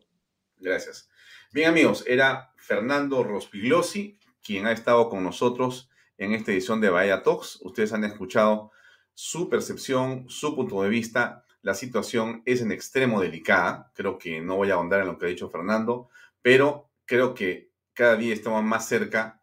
[0.58, 1.10] Gracias.
[1.52, 7.24] Bien, amigos, era Fernando Rospigliosi, quien ha estado con nosotros en esta edición de Bahía
[7.24, 7.60] Talks.
[7.62, 8.72] Ustedes han escuchado
[9.14, 11.46] su percepción, su punto de vista.
[11.62, 13.92] La situación es en extremo delicada.
[13.96, 16.10] Creo que no voy a ahondar en lo que ha dicho Fernando,
[16.42, 19.42] pero creo que cada día estamos más cerca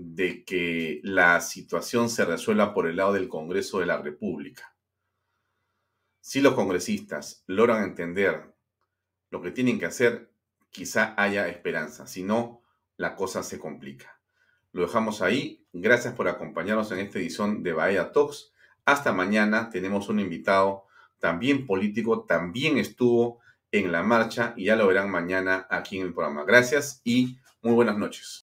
[0.00, 4.76] de que la situación se resuelva por el lado del Congreso de la República.
[6.20, 8.54] Si los congresistas logran entender
[9.30, 10.30] lo que tienen que hacer,
[10.70, 12.06] quizá haya esperanza.
[12.06, 12.62] Si no,
[12.96, 14.20] la cosa se complica.
[14.70, 15.66] Lo dejamos ahí.
[15.72, 18.52] Gracias por acompañarnos en esta edición de Bahía Talks.
[18.84, 19.68] Hasta mañana.
[19.68, 20.84] Tenemos un invitado
[21.18, 23.40] también político, también estuvo
[23.72, 26.44] en la marcha y ya lo verán mañana aquí en el programa.
[26.44, 28.36] Gracias y muy buenas noches.